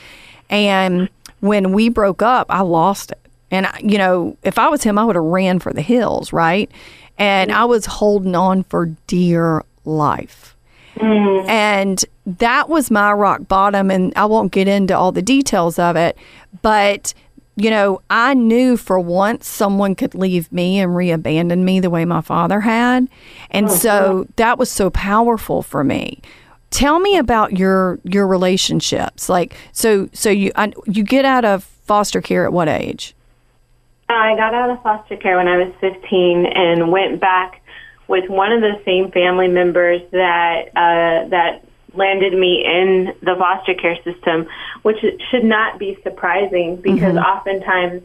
And 0.49 1.09
when 1.39 1.71
we 1.71 1.89
broke 1.89 2.21
up, 2.21 2.47
I 2.49 2.61
lost 2.61 3.11
it. 3.11 3.19
And, 3.51 3.65
I- 3.67 3.79
you 3.81 3.97
know, 3.97 4.37
if 4.43 4.59
I 4.59 4.67
was 4.69 4.83
him, 4.83 4.97
I 4.97 5.03
would 5.05 5.15
have 5.15 5.25
ran 5.25 5.59
for 5.59 5.73
the 5.73 5.81
hills, 5.81 6.31
right? 6.33 6.69
And 7.17 7.51
I 7.51 7.65
was 7.65 7.85
holding 7.85 8.35
on 8.35 8.63
for 8.63 8.87
dear 9.07 9.63
life. 9.85 10.55
Mm. 10.95 11.47
And 11.47 12.05
that 12.25 12.69
was 12.69 12.91
my 12.91 13.11
rock 13.11 13.47
bottom. 13.47 13.89
And 13.89 14.13
I 14.15 14.25
won't 14.25 14.51
get 14.51 14.67
into 14.67 14.97
all 14.97 15.11
the 15.11 15.21
details 15.21 15.79
of 15.79 15.95
it, 15.95 16.17
but 16.61 17.13
you 17.59 17.69
know, 17.69 18.01
I 18.09 18.33
knew 18.33 18.77
for 18.77 18.99
once 18.99 19.47
someone 19.47 19.95
could 19.95 20.15
leave 20.15 20.51
me 20.51 20.79
and 20.79 20.95
re 20.95 21.11
abandon 21.11 21.65
me 21.65 21.79
the 21.79 21.89
way 21.89 22.05
my 22.05 22.21
father 22.21 22.61
had. 22.61 23.07
And 23.51 23.69
so 23.69 24.27
that 24.37 24.57
was 24.57 24.71
so 24.71 24.89
powerful 24.89 25.61
for 25.61 25.83
me. 25.83 26.21
Tell 26.69 26.99
me 26.99 27.17
about 27.17 27.57
your 27.57 27.99
your 28.03 28.27
relationships. 28.27 29.27
Like 29.29 29.55
so 29.71 30.09
so 30.13 30.29
you 30.29 30.51
I, 30.55 30.73
you 30.85 31.03
get 31.03 31.25
out 31.25 31.45
of 31.45 31.63
foster 31.63 32.21
care 32.21 32.45
at 32.45 32.53
what 32.53 32.69
age? 32.69 33.15
I 34.07 34.35
got 34.35 34.53
out 34.53 34.69
of 34.71 34.81
foster 34.81 35.17
care 35.17 35.37
when 35.37 35.47
I 35.47 35.57
was 35.57 35.73
15 35.81 36.45
and 36.45 36.91
went 36.91 37.19
back 37.19 37.61
with 38.07 38.27
one 38.29 38.51
of 38.51 38.61
the 38.61 38.81
same 38.85 39.11
family 39.11 39.47
members 39.47 40.01
that 40.11 40.69
uh, 40.69 41.29
that 41.29 41.63
landed 41.93 42.33
me 42.33 42.63
in 42.65 43.13
the 43.21 43.35
foster 43.37 43.73
care 43.73 43.97
system, 44.03 44.47
which 44.83 44.97
should 45.29 45.43
not 45.43 45.79
be 45.79 45.97
surprising 46.03 46.77
because 46.77 47.15
oftentimes 47.17 48.03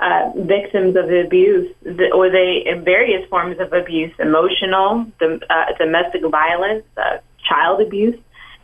uh, 0.00 0.30
victims 0.36 0.96
of 0.96 1.10
abuse 1.10 1.74
the, 1.82 2.10
or 2.12 2.30
they 2.30 2.62
in 2.66 2.84
various 2.84 3.26
forms 3.28 3.58
of 3.60 3.72
abuse, 3.72 4.12
emotional, 4.18 5.06
dom- 5.18 5.40
uh, 5.48 5.64
domestic 5.78 6.22
violence, 6.22 6.84
uh, 6.96 7.18
child 7.48 7.80
abuse. 7.80 8.18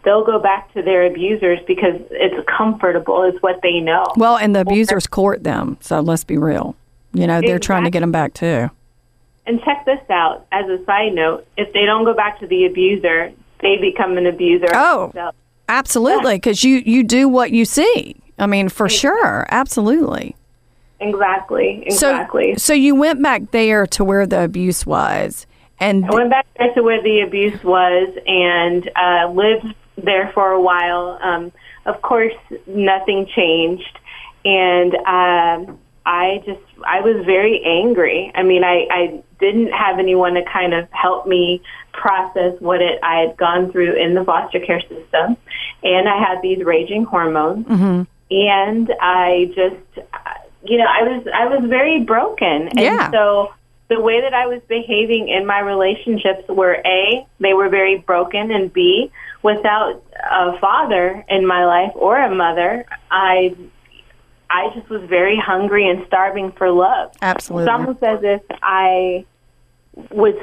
They'll 0.05 0.25
go 0.25 0.41
back 0.41 0.73
to 0.75 0.83
their 0.83 1.07
abusers 1.07 1.61
because 1.67 2.01
it's 2.11 2.49
comfortable, 2.49 3.23
it's 3.23 3.41
what 3.41 3.61
they 3.63 3.79
know. 3.79 4.13
Well, 4.17 4.37
and 4.37 4.55
the 4.55 4.61
abusers 4.61 5.07
court 5.07 5.45
them. 5.45 5.79
So 5.81 6.01
let's 6.01 6.25
be 6.25 6.37
real. 6.37 6.75
You 7.15 7.27
know, 7.27 7.41
they're 7.41 7.61
trying 7.61 7.85
to 7.85 7.91
get 7.91 8.01
them 8.01 8.11
back 8.11 8.35
too. 8.35 8.69
And 9.47 9.61
check 9.63 9.85
this 9.85 10.01
out 10.11 10.47
as 10.53 10.69
a 10.69 10.85
side 10.85 11.15
note 11.15 11.47
if 11.57 11.73
they 11.73 11.85
don't 11.85 12.05
go 12.05 12.15
back 12.15 12.41
to 12.41 12.47
the 12.47 12.67
abuser, 12.67 13.33
they 13.63 13.77
become 13.79 14.19
an 14.19 14.27
abuser. 14.27 14.67
Oh. 14.75 15.07
themselves. 15.07 15.37
Absolutely, 15.69 16.37
because 16.37 16.63
you 16.65 16.83
you 16.85 17.03
do 17.03 17.29
what 17.29 17.51
you 17.51 17.65
see. 17.65 18.17
I 18.39 18.47
mean, 18.47 18.69
for 18.69 18.89
sure, 18.89 19.47
absolutely. 19.49 20.37
Exactly, 21.01 21.83
exactly. 21.87 22.55
So, 22.55 22.59
so 22.59 22.73
you 22.75 22.95
went 22.95 23.23
back 23.23 23.51
there 23.51 23.87
to 23.89 24.05
where 24.05 24.27
the 24.27 24.45
abuse 24.45 24.85
was, 24.85 25.47
and 25.81 26.05
I 26.05 26.15
went 26.15 26.31
back 26.31 26.47
there 26.59 26.75
to 26.75 26.83
where 26.83 27.03
the 27.03 27.21
abuse 27.21 27.63
was 27.65 28.15
and 28.27 28.91
uh, 28.97 29.31
lived 29.33 29.75
there 29.97 30.31
for 30.35 30.51
a 30.51 30.61
while. 30.61 31.19
Um, 31.23 31.53
of 31.87 32.03
course, 32.03 32.35
nothing 32.67 33.27
changed, 33.35 33.99
and 34.45 34.95
um, 34.95 35.79
I 36.05 36.43
just 36.45 36.61
I 36.85 37.01
was 37.01 37.25
very 37.25 37.63
angry. 37.65 38.31
I 38.35 38.43
mean, 38.43 38.63
I, 38.63 38.87
I 38.91 39.23
didn't 39.41 39.73
have 39.73 39.99
anyone 39.99 40.35
to 40.35 40.45
kind 40.45 40.75
of 40.75 40.89
help 40.91 41.27
me 41.27 41.63
process 41.93 42.55
what 42.61 42.81
it 42.83 42.99
I 43.03 43.21
had 43.21 43.37
gone 43.37 43.71
through 43.71 43.95
in 43.95 44.15
the 44.15 44.25
foster 44.25 44.61
care 44.61 44.81
system, 44.81 45.37
and 45.83 46.09
I 46.09 46.19
had 46.19 46.43
these 46.43 46.65
raging 46.65 47.05
hormones, 47.05 47.67
mm-hmm. 47.67 48.03
and 48.31 48.95
I 49.01 49.53
just 49.55 50.09
you 50.65 50.79
know 50.79 50.87
I 50.87 51.03
was 51.03 51.27
I 51.33 51.47
was 51.47 51.69
very 51.69 52.01
broken, 52.05 52.69
and 52.69 52.81
Yeah. 52.81 53.11
so 53.11 53.53
the 53.89 54.01
way 54.01 54.21
that 54.23 54.33
I 54.33 54.47
was 54.47 54.61
behaving 54.69 55.29
in 55.29 55.45
my 55.47 55.61
relationships 55.61 56.49
were 56.49 56.81
A, 56.85 57.27
they 57.41 57.53
were 57.53 57.69
very 57.69 57.99
broken, 57.99 58.51
and 58.51 58.73
B, 58.73 59.11
without 59.43 60.03
a 60.31 60.59
father 60.59 61.25
in 61.29 61.47
my 61.47 61.65
life 61.67 61.93
or 61.95 62.19
a 62.19 62.35
mother, 62.35 62.87
I 63.11 63.55
I 64.49 64.69
just 64.75 64.89
was 64.91 65.03
very 65.09 65.37
hungry 65.37 65.89
and 65.89 66.05
starving 66.07 66.53
for 66.53 66.71
love. 66.71 67.13
Absolutely. 67.23 67.65
It's 67.65 67.73
almost 67.73 68.03
as 68.03 68.21
if 68.23 68.43
I 68.63 69.25
was 69.95 70.35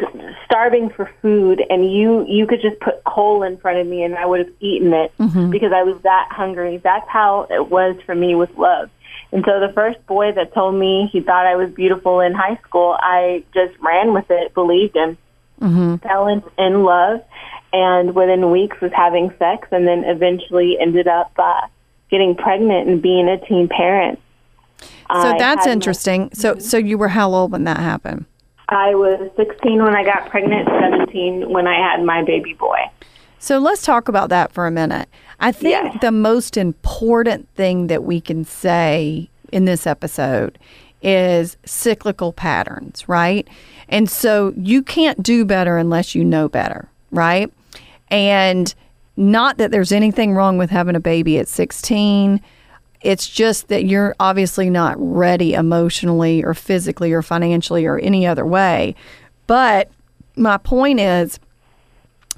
starving 0.46 0.90
for 0.90 1.10
food 1.22 1.64
and 1.70 1.92
you 1.92 2.26
you 2.28 2.46
could 2.46 2.62
just 2.62 2.80
put 2.80 3.04
coal 3.04 3.42
in 3.44 3.58
front 3.58 3.80
of 3.80 3.88
me 3.88 4.04
and 4.04 4.16
I 4.16 4.26
would 4.26 4.40
have 4.40 4.54
eaten 4.60 4.94
it 4.94 5.12
mm-hmm. 5.18 5.50
because 5.50 5.72
I 5.74 5.84
was 5.84 6.00
that 6.04 6.30
hungry. 6.32 6.78
That's 6.78 7.08
how 7.10 7.48
it 7.50 7.70
was 7.70 7.96
for 8.06 8.14
me 8.14 8.36
with 8.36 8.56
love. 8.58 8.90
And 9.32 9.44
so 9.46 9.60
the 9.60 9.74
first 9.74 10.06
boy 10.08 10.32
that 10.34 10.54
told 10.54 10.76
me 10.76 11.10
he 11.12 11.22
thought 11.22 11.46
I 11.46 11.56
was 11.56 11.72
beautiful 11.72 12.20
in 12.20 12.34
high 12.34 12.58
school, 12.68 12.96
I 13.00 13.44
just 13.54 13.78
ran 13.80 14.14
with 14.14 14.26
it, 14.30 14.54
believed 14.54 14.96
him, 14.96 15.18
mm-hmm. 15.62 15.96
fell 15.98 16.28
in, 16.28 16.44
in 16.58 16.84
love, 16.84 17.24
and 17.72 18.16
within 18.16 18.50
weeks 18.50 18.80
was 18.82 18.92
having 18.92 19.32
sex, 19.38 19.68
and 19.72 19.88
then 19.88 20.04
eventually 20.04 20.78
ended 20.80 21.08
up 21.08 21.32
uh, 21.38 21.68
getting 22.10 22.36
pregnant 22.36 22.90
and 22.90 23.02
being 23.02 23.30
a 23.30 23.38
teen 23.46 23.68
parent. 23.68 24.20
so 24.82 24.88
I 25.08 25.38
that's 25.38 25.66
had 25.66 25.70
my- 25.70 25.74
interesting. 25.74 26.32
So 26.34 26.56
mhm. 26.56 26.62
so 26.62 26.78
you 26.78 26.98
were 26.98 27.10
how 27.10 27.32
old 27.32 27.52
when 27.52 27.66
that 27.66 27.78
happened? 27.78 28.26
I 28.70 28.94
was 28.94 29.32
16 29.36 29.84
when 29.84 29.96
I 29.96 30.04
got 30.04 30.30
pregnant, 30.30 30.68
17 30.68 31.50
when 31.50 31.68
I 31.68 31.76
had 31.76 32.04
my 32.04 32.24
baby 32.24 32.54
boy. 32.54 32.80
So 33.40 33.58
let's 33.58 33.82
talk 33.82 34.08
about 34.08 34.30
that 34.30 34.52
for 34.52 34.68
a 34.68 34.72
minute. 34.72 35.10
I 35.40 35.52
think 35.52 36.02
the 36.02 36.12
most 36.12 36.58
important 36.58 37.50
thing 37.56 37.88
that 37.88 38.04
we 38.04 38.22
can 38.22 38.44
say 38.44 39.30
in 39.52 39.66
this 39.66 39.88
episode 39.88 40.60
is 41.02 41.58
cyclical 41.66 42.34
patterns, 42.34 43.08
right? 43.08 43.48
And 43.88 44.10
so 44.10 44.54
you 44.58 44.84
can't 44.84 45.24
do 45.24 45.46
better 45.46 45.78
unless 45.78 46.14
you 46.14 46.24
know 46.24 46.50
better, 46.50 46.90
right? 47.12 47.52
And 48.12 48.74
not 49.16 49.58
that 49.58 49.72
there's 49.72 49.92
anything 49.92 50.34
wrong 50.34 50.58
with 50.58 50.70
having 50.70 50.96
a 50.96 51.00
baby 51.00 51.40
at 51.40 51.48
16. 51.48 52.42
It's 53.02 53.28
just 53.28 53.70
that 53.70 53.86
you're 53.86 54.16
obviously 54.20 54.70
not 54.70 54.96
ready 54.98 55.54
emotionally 55.54 56.44
or 56.44 56.54
physically 56.54 57.14
or 57.14 57.22
financially 57.22 57.86
or 57.86 57.98
any 58.00 58.28
other 58.28 58.46
way. 58.46 58.96
But 59.48 59.90
my 60.36 60.58
point 60.58 61.00
is, 61.00 61.40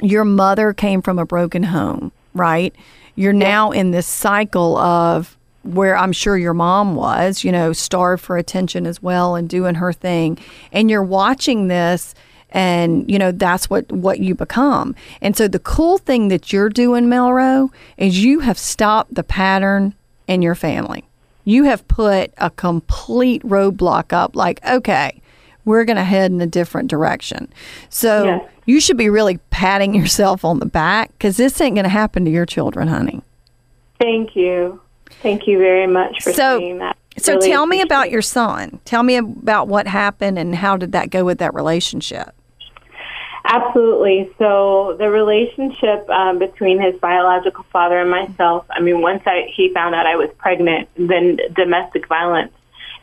your 0.02 0.26
mother 0.26 0.74
came 0.74 1.02
from 1.02 1.19
a 1.19 1.26
broken 1.26 1.63
home, 1.63 2.12
right? 2.34 2.76
You're 3.15 3.34
now 3.34 3.71
in 3.71 3.91
this 3.91 4.08
cycle 4.08 4.78
of 4.78 5.38
where 5.63 5.95
I'm 5.97 6.12
sure 6.12 6.38
your 6.38 6.54
mom 6.54 6.95
was, 6.95 7.43
you 7.43 7.52
know, 7.52 7.74
starved 7.74 8.24
for 8.24 8.38
attention 8.38 8.88
as 8.88 9.02
well 9.02 9.36
and 9.36 9.47
doing 9.47 9.76
her 9.76 9.93
thing. 9.93 10.39
And 10.71 10.89
you're 10.89 11.04
watching 11.04 11.67
this 11.67 12.15
and 12.54 13.10
you 13.10 13.17
know 13.17 13.32
that's 13.32 13.69
what 13.69 13.89
what 13.91 14.19
you 14.19 14.36
become. 14.36 14.95
And 15.21 15.38
so 15.38 15.47
the 15.47 15.60
cool 15.60 15.97
thing 15.97 16.28
that 16.28 16.52
you're 16.52 16.69
doing 16.69 17.06
MelRo 17.06 17.71
is 17.97 18.24
you 18.24 18.41
have 18.41 18.58
stopped 18.58 19.15
the 19.15 19.24
pattern 19.24 19.95
in 20.32 20.41
your 20.41 20.56
family. 20.56 21.04
You 21.44 21.65
have 21.65 21.88
put 21.88 22.32
a 22.38 22.50
complete 22.50 23.44
roadblock 23.44 24.13
up 24.13 24.36
like 24.36 24.63
okay, 24.65 25.22
we're 25.65 25.84
going 25.86 25.98
to 25.98 26.04
head 26.04 26.32
in 26.32 26.39
a 26.41 26.48
different 26.48 26.89
direction. 26.89 27.52
So 27.89 28.24
Yes. 28.26 28.50
you 28.65 28.80
should 28.80 28.98
be 28.98 29.10
really 29.10 29.38
patting 29.50 29.94
yourself 29.94 30.46
on 30.46 30.60
the 30.60 30.65
back 30.65 31.10
because 31.17 31.38
this 31.38 31.60
ain't 31.62 31.76
going 31.76 31.84
to 31.84 31.89
happen 31.89 32.26
to 32.26 32.32
your 32.32 32.46
children, 32.46 32.88
honey. 32.88 33.22
Thank 34.00 34.36
you. 34.36 34.80
Thank 35.22 35.46
you 35.48 35.58
very 35.60 35.86
much 35.88 36.24
for 36.24 36.32
So- 36.34 36.60
saying 36.60 36.78
that. 36.80 36.96
So 37.17 37.34
Really 37.36 37.50
tell 37.52 37.65
me 37.65 37.82
about 37.82 38.10
your 38.10 38.22
son. 38.22 38.80
Tell 38.86 39.04
me 39.04 39.17
about 39.17 39.67
what 39.67 39.86
happened 39.86 40.39
and 40.39 40.56
how 40.56 40.78
did 40.78 40.94
that 40.94 41.10
go 41.10 41.26
with 41.26 41.39
that 41.39 41.54
relationship? 41.54 42.34
Absolutely. 43.43 44.32
So 44.38 44.95
the 44.97 45.10
relationship 45.10 46.08
um, 46.10 46.39
between 46.39 46.82
his 46.82 46.99
biological 46.99 47.65
father 47.71 47.99
and 47.99 48.10
myself, 48.10 48.65
I 48.69 48.82
mean, 48.82 49.01
once 49.01 49.23
I, 49.25 49.51
he 49.54 49.73
found 49.73 49.95
out 49.95 50.06
I 50.06 50.15
was 50.15 50.30
pregnant, 50.38 50.89
then 50.95 51.38
domestic 51.54 52.08
violence 52.08 52.54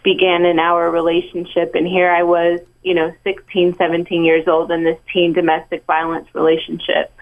began 0.05 0.45
in 0.45 0.59
our 0.59 0.91
relationship. 0.91 1.75
And 1.75 1.87
here 1.87 2.11
I 2.11 2.23
was, 2.23 2.61
you 2.83 2.95
know, 2.95 3.13
16, 3.25 3.77
17 3.77 4.25
years 4.25 4.47
old 4.47 4.71
in 4.71 4.85
this 4.85 4.99
teen 5.13 5.33
domestic 5.33 5.85
violence 5.87 6.29
relationship. 6.35 7.13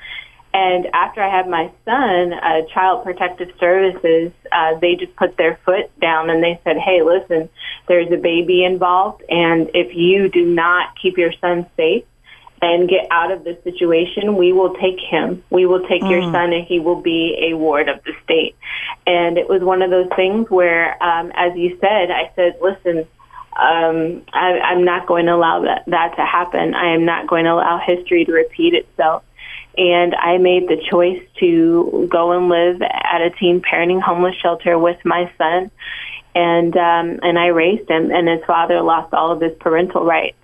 And 0.53 0.87
after 0.95 1.23
I 1.23 1.29
had 1.29 1.49
my 1.49 1.71
son, 1.85 2.33
uh, 2.33 2.63
Child 2.73 3.05
Protective 3.05 3.51
Services, 3.59 4.33
uh, 4.51 4.79
they 4.79 4.95
just 4.95 5.15
put 5.17 5.37
their 5.37 5.59
foot 5.65 5.91
down 6.01 6.31
and 6.31 6.43
they 6.43 6.59
said, 6.65 6.79
hey, 6.79 7.03
listen, 7.03 7.49
there's 7.89 8.11
a 8.11 8.17
baby 8.17 8.65
involved. 8.65 9.23
And 9.29 9.71
if 9.75 9.95
you 9.95 10.29
do 10.29 10.47
not 10.47 10.97
keep 11.01 11.19
your 11.19 11.33
son 11.41 11.67
safe, 11.77 12.05
and 12.63 12.89
get 12.89 13.07
out 13.11 13.31
of 13.31 13.45
this 13.45 13.63
situation, 13.65 14.37
we 14.37 14.53
will 14.53 14.75
take 14.75 14.99
him. 14.99 15.43
We 15.51 15.67
will 15.67 15.87
take 15.87 16.03
your 16.03 16.23
son, 16.23 16.53
and 16.53 16.67
he 16.67 16.81
will 16.81 17.01
be 17.01 17.51
a 17.51 17.57
ward 17.57 17.89
of 17.89 18.03
the 18.05 18.13
state. 18.25 18.57
And 19.07 19.37
it 19.37 19.49
was 19.49 19.63
one 19.63 19.83
of 19.83 19.91
those 19.91 20.09
things 20.17 20.49
where, 20.51 21.01
um, 21.03 21.33
as 21.35 21.55
you 21.57 21.77
said, 21.81 22.11
I 22.11 22.33
said, 22.35 22.59
listen, 22.63 23.07
um, 23.57 24.23
I, 24.33 24.59
I'm 24.59 24.85
not 24.85 25.07
going 25.07 25.27
to 25.27 25.35
allow 25.35 25.63
that, 25.63 25.85
that 25.87 26.17
to 26.17 26.25
happen. 26.25 26.75
I 26.75 26.95
am 26.95 27.05
not 27.05 27.27
going 27.27 27.45
to 27.45 27.53
allow 27.53 27.79
history 27.79 28.25
to 28.25 28.33
repeat 28.33 28.75
itself. 28.75 29.23
And 29.77 30.15
I 30.15 30.39
made 30.39 30.69
the 30.69 30.83
choice 30.91 31.23
to 31.41 32.09
go 32.11 32.33
and 32.33 32.49
live 32.49 32.81
at 32.81 33.21
a 33.21 33.31
teen 33.39 33.61
parenting 33.61 34.01
homeless 34.01 34.35
shelter 34.37 34.79
with 34.79 34.99
my 35.05 35.31
son. 35.37 35.71
And, 36.35 36.75
um, 36.77 37.21
and 37.23 37.39
I 37.39 37.49
raised 37.49 37.89
him, 37.89 38.11
and 38.11 38.29
his 38.29 38.45
father 38.47 38.81
lost 38.81 39.13
all 39.13 39.33
of 39.33 39.41
his 39.41 39.55
parental 39.59 40.05
rights 40.05 40.37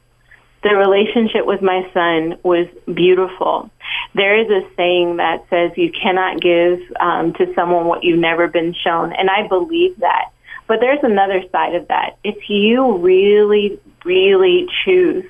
the 0.62 0.77
relationship 0.77 1.44
with 1.44 1.61
my 1.61 1.88
son 1.92 2.38
was 2.42 2.66
beautiful. 2.92 3.70
There 4.14 4.37
is 4.37 4.48
a 4.51 4.68
saying 4.77 5.16
that 5.16 5.44
says 5.51 5.72
you 5.77 5.90
cannot 5.90 6.40
give 6.40 6.81
um, 7.01 7.33
to 7.35 7.53
someone 7.55 7.87
what 7.87 8.05
you've 8.05 8.18
never 8.18 8.46
been 8.46 8.75
shown, 8.75 9.12
and 9.12 9.29
I 9.29 9.48
believe 9.48 9.98
that. 9.98 10.31
But 10.68 10.81
there's 10.81 11.03
another 11.03 11.42
side 11.51 11.75
of 11.75 11.88
that. 11.88 12.16
If 12.22 12.48
you 12.48 12.98
really, 12.98 13.81
really 14.05 14.68
choose 14.85 15.25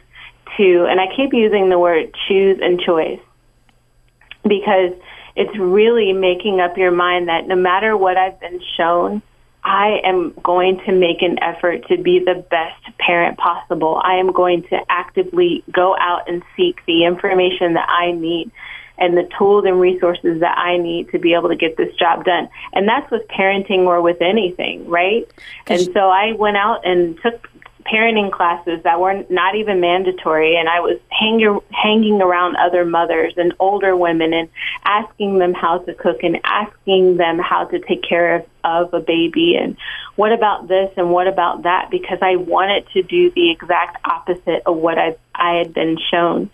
to, 0.59 0.87
and 0.89 1.01
I 1.01 1.07
keep 1.17 1.33
using 1.33 1.71
the 1.71 1.79
word 1.79 2.15
choose 2.29 2.59
and 2.61 2.79
choice, 2.81 3.21
because 4.43 4.93
it's 5.35 5.57
really 5.59 6.13
making 6.13 6.61
up 6.61 6.77
your 6.77 6.91
mind 6.91 7.29
that 7.29 7.47
no 7.47 7.57
matter 7.57 7.97
what 7.97 8.19
I've 8.19 8.39
been 8.39 8.61
shown, 8.77 9.23
I 9.65 10.01
am 10.05 10.35
going 10.43 10.81
to 10.87 10.93
make 10.93 11.23
an 11.23 11.39
effort 11.41 11.87
to 11.89 11.97
be 11.97 12.19
the 12.19 12.45
best 12.51 12.99
parent 12.99 13.39
possible. 13.39 14.01
I 14.03 14.17
am 14.17 14.33
going 14.33 14.65
to 14.65 14.79
actively 14.89 15.63
go 15.71 15.97
out 15.99 16.29
and 16.29 16.43
seek 16.57 16.85
the 16.87 17.05
information 17.05 17.75
that 17.75 17.89
I 17.89 18.13
need 18.13 18.51
and 18.99 19.17
the 19.17 19.29
tools 19.39 19.65
and 19.65 19.81
resources 19.81 20.41
that 20.41 20.59
I 20.59 20.77
need 20.77 21.11
to 21.11 21.19
be 21.19 21.35
able 21.35 21.49
to 21.49 21.57
get 21.57 21.77
this 21.77 21.95
job 21.97 22.25
done. 22.25 22.49
And 22.73 22.89
that's 22.89 23.11
with 23.11 23.27
parenting 23.29 23.87
or 23.87 24.01
with 24.03 24.21
anything, 24.21 24.89
right? 24.89 25.29
And 25.67 25.81
so 25.93 26.09
I 26.09 26.33
went 26.33 26.57
out 26.57 26.87
and 26.87 27.19
took 27.23 27.49
parenting 27.85 28.31
classes 28.31 28.83
that 28.85 29.01
were 29.01 29.25
not 29.29 29.55
even 29.57 29.81
mandatory 29.81 30.57
and 30.57 30.69
I 30.69 30.81
was 30.81 30.99
hanging 31.11 31.61
hanging 31.71 32.21
around 32.21 32.57
other 32.57 32.85
mothers 32.85 33.35
and 33.37 33.53
older 33.59 33.97
women 33.97 34.33
and 34.33 34.49
asking 34.85 35.39
them 35.39 35.55
how 35.55 35.79
to 35.79 35.95
cook 35.95 36.23
and 36.23 36.41
asking 36.45 37.17
them 37.17 37.39
how 37.39 37.65
to 37.65 37.79
take 37.81 38.03
care 38.03 38.37
of, 38.37 38.47
of 38.65 38.95
a 38.95 39.01
baby 39.01 39.57
and 39.57 39.77
what 40.17 40.33
about 40.33 40.69
this 40.69 40.91
and 40.97 41.11
what 41.11 41.27
about 41.27 41.63
that 41.63 41.91
because 41.91 42.19
I 42.23 42.37
wanted 42.37 42.87
to 42.93 43.03
do 43.03 43.31
the 43.31 43.51
exact 43.51 44.05
opposite 44.07 44.63
of 44.67 44.77
what 44.77 44.99
I 44.99 45.17
I 45.35 45.55
had 45.57 45.75
been 45.75 45.99
shown 46.11 46.51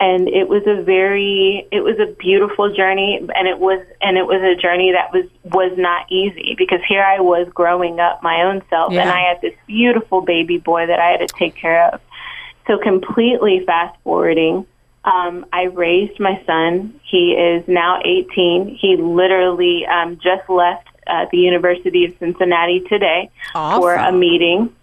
and 0.00 0.28
it 0.28 0.48
was 0.48 0.62
a 0.66 0.82
very 0.82 1.68
it 1.70 1.82
was 1.82 1.98
a 2.00 2.06
beautiful 2.06 2.72
journey 2.74 3.18
and 3.36 3.46
it 3.46 3.58
was 3.58 3.84
and 4.00 4.16
it 4.16 4.26
was 4.26 4.42
a 4.42 4.60
journey 4.60 4.92
that 4.92 5.12
was 5.12 5.26
was 5.44 5.76
not 5.76 6.10
easy 6.10 6.54
because 6.56 6.80
here 6.88 7.02
I 7.02 7.20
was 7.20 7.48
growing 7.54 8.00
up 8.00 8.22
my 8.22 8.42
own 8.42 8.62
self 8.70 8.92
Yeah. 8.92 9.02
and 9.02 9.10
I 9.10 9.20
had 9.28 9.40
this 9.42 9.54
beautiful 9.66 10.22
baby 10.22 10.58
boy 10.58 10.86
that 10.86 10.98
I 10.98 11.10
had 11.10 11.20
to 11.20 11.26
take 11.28 11.54
care 11.54 11.92
of. 11.92 12.00
So 12.66 12.78
completely 12.78 13.64
fast 13.66 13.96
forwarding 14.02 14.66
um, 15.04 15.46
I 15.52 15.64
raised 15.64 16.20
my 16.20 16.42
son. 16.44 17.00
He 17.02 17.32
is 17.32 17.66
now 17.68 18.00
18 18.04 18.76
he 18.80 18.96
literally 18.96 19.86
um, 19.86 20.18
just 20.18 20.48
left 20.48 20.88
uh, 21.06 21.26
the 21.30 21.38
University 21.38 22.04
of 22.04 22.14
Cincinnati 22.18 22.80
today 22.80 23.30
for 23.52 23.94
a 23.94 24.12
meeting. 24.12 24.74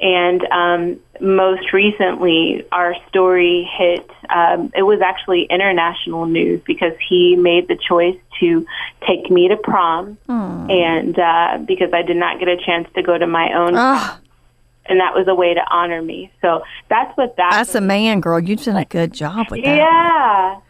And 0.00 0.44
um, 0.50 1.00
most 1.22 1.72
recently, 1.72 2.66
our 2.72 2.94
story 3.08 3.68
hit. 3.78 4.10
Um, 4.28 4.72
it 4.74 4.82
was 4.82 5.00
actually 5.00 5.44
international 5.44 6.26
news 6.26 6.60
because 6.66 6.92
he 7.08 7.36
made 7.36 7.68
the 7.68 7.76
choice 7.76 8.18
to 8.40 8.66
take 9.06 9.30
me 9.30 9.48
to 9.48 9.56
prom, 9.56 10.18
and 10.28 11.18
uh, 11.18 11.58
because 11.64 11.92
I 11.92 12.02
did 12.02 12.16
not 12.16 12.40
get 12.40 12.48
a 12.48 12.56
chance 12.56 12.88
to 12.94 13.02
go 13.02 13.16
to 13.16 13.26
my 13.26 13.52
own, 13.54 13.76
and 14.86 15.00
that 15.00 15.14
was 15.14 15.28
a 15.28 15.34
way 15.34 15.54
to 15.54 15.60
honor 15.70 16.02
me. 16.02 16.32
So 16.42 16.64
that's 16.88 17.16
what 17.16 17.36
that. 17.36 17.50
that's 17.52 17.74
a 17.74 17.80
man, 17.80 18.20
girl. 18.20 18.40
You've 18.40 18.62
done 18.64 18.76
a 18.76 18.84
good 18.84 19.12
job 19.12 19.50
with 19.50 19.64
that. 19.64 19.76
Yeah. 19.76 20.60